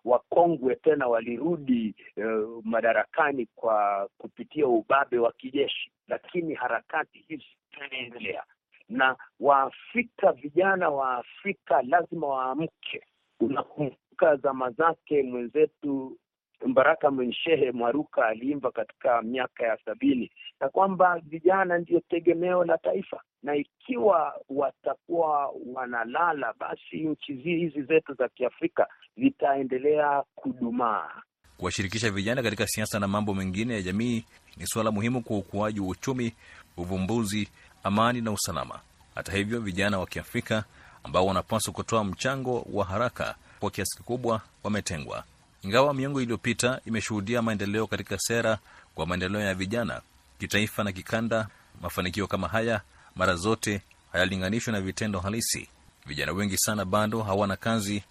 wakongwe 0.04 0.74
tena 0.76 1.06
walirudi 1.08 1.94
uh, 2.16 2.64
madarakani 2.64 3.46
kwa 3.54 4.08
kupitia 4.18 4.66
ubabe 4.66 5.18
wa 5.18 5.32
kijeshi, 5.32 5.92
lakini 6.08 6.54
harakati 6.54 7.18
hizi 7.28 7.44
zinaendelea, 7.74 8.44
na 8.88 9.16
Waafrika, 9.40 10.32
vijana 10.32 10.88
wa 10.90 11.16
Afrika 11.16 11.82
lazima 11.82 12.26
waamke. 12.26 13.04
Unakumbuka 13.40 14.36
zama 14.36 14.70
zake 14.70 15.22
mwenzetu 15.22 16.18
Mbaraka 16.66 17.10
Mwenshehe 17.10 17.72
Mwaruka 17.72 18.26
aliimba 18.26 18.70
katika 18.70 19.22
miaka 19.22 19.66
ya 19.66 19.78
sabini 19.84 20.30
na 20.60 20.68
kwamba 20.68 21.18
vijana 21.26 21.78
ndiyo 21.78 22.00
tegemeo 22.00 22.64
la 22.64 22.78
taifa, 22.78 23.22
na 23.42 23.56
ikiwa 23.56 24.40
watakuwa 24.48 25.52
wanalala, 25.74 26.54
basi 26.58 26.96
nchi 27.00 27.34
hizi 27.34 27.82
zetu 27.82 28.14
za 28.14 28.28
Kiafrika 28.28 28.86
zitaendelea 29.16 30.22
kudumaa. 30.34 31.10
Kuwashirikisha 31.56 32.10
vijana 32.10 32.42
katika 32.42 32.66
siasa 32.66 32.98
na 33.00 33.08
mambo 33.08 33.34
mengine 33.34 33.74
ya 33.74 33.82
jamii 33.82 34.24
ni 34.56 34.66
suala 34.66 34.90
muhimu 34.90 35.22
kwa 35.22 35.38
ukuaji 35.38 35.80
wa 35.80 35.86
uchumi, 35.88 36.32
uvumbuzi, 36.76 37.48
amani 37.82 38.20
na 38.20 38.30
usalama. 38.32 38.80
Hata 39.14 39.32
hivyo, 39.32 39.60
vijana 39.60 39.98
wa 39.98 40.06
Kiafrika 40.06 40.64
ambao 41.04 41.26
wanapaswa 41.26 41.72
kutoa 41.74 42.04
mchango 42.04 42.66
wa 42.72 42.84
haraka 42.84 43.34
kwa 43.60 43.70
kiasi 43.70 43.96
kikubwa 43.98 44.40
wametengwa. 44.64 45.24
Ingawa 45.62 45.94
miongo 45.94 46.20
iliyopita 46.22 46.80
imeshuhudia 46.86 47.42
maendeleo 47.42 47.86
katika 47.86 48.18
sera 48.18 48.58
kwa 48.94 49.06
maendeleo 49.06 49.40
ya 49.40 49.54
vijana 49.54 50.00
kitaifa 50.38 50.84
na 50.84 50.92
kikanda, 50.92 51.48
mafanikio 51.80 52.26
kama 52.26 52.48
haya 52.48 52.80
mara 53.16 53.36
zote 53.36 53.82
hayalinganishwi 54.12 54.72
na 54.72 54.80
vitendo 54.80 55.20
halisi. 55.20 55.68
Vijana 56.06 56.32
wengi 56.32 56.58
sana 56.58 56.84
bado 56.84 57.22
hawana 57.22 57.56
kazi 57.56 58.02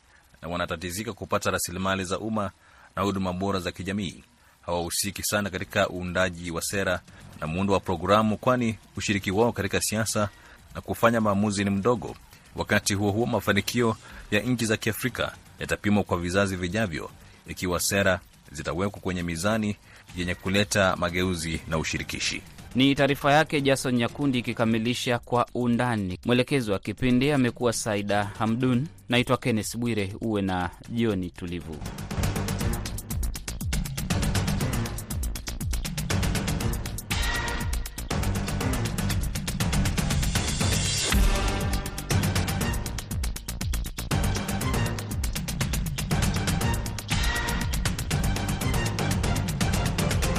na 0.41 0.47
wanatatizika 0.47 1.13
kupata 1.13 1.51
rasilimali 1.51 2.03
za 2.03 2.19
umma 2.19 2.51
na 2.95 3.01
huduma 3.01 3.33
bora 3.33 3.59
za 3.59 3.71
kijamii. 3.71 4.23
Hawahusiki 4.61 5.23
sana 5.23 5.49
katika 5.49 5.89
uundaji 5.89 6.51
wa 6.51 6.61
sera 6.61 7.01
na 7.39 7.47
muundo 7.47 7.73
wa 7.73 7.79
programu, 7.79 8.37
kwani 8.37 8.77
ushiriki 8.97 9.31
wao 9.31 9.51
katika 9.51 9.81
siasa 9.81 10.29
na 10.75 10.81
kufanya 10.81 11.21
maamuzi 11.21 11.63
ni 11.63 11.69
mdogo. 11.69 12.15
Wakati 12.55 12.93
huo 12.93 13.11
huo, 13.11 13.25
mafanikio 13.25 13.97
ya 14.31 14.39
nchi 14.39 14.65
za 14.65 14.77
Kiafrika 14.77 15.35
yatapimwa 15.59 16.03
kwa 16.03 16.17
vizazi 16.19 16.55
vijavyo 16.55 17.09
ikiwa 17.49 17.79
sera 17.79 18.19
zitawekwa 18.51 18.99
kwenye 19.01 19.23
mizani 19.23 19.75
yenye 20.17 20.35
kuleta 20.35 20.95
mageuzi 20.95 21.59
na 21.67 21.77
ushirikishi. 21.77 22.41
Ni 22.75 22.95
taarifa 22.95 23.31
yake 23.33 23.61
Jason 23.61 23.95
Nyakundi 23.95 24.39
ikikamilisha 24.39 25.19
kwa 25.19 25.45
undani. 25.53 26.19
Mwelekezi 26.25 26.71
wa 26.71 26.79
kipindi 26.79 27.31
amekuwa 27.31 27.73
Saida 27.73 28.23
Hamdun. 28.23 28.87
Naitwa 29.09 29.37
Kenneth 29.37 29.77
Bwire. 29.77 30.13
Uwe 30.21 30.41
na 30.41 30.69
jioni 30.89 31.29
tulivu. 31.29 31.75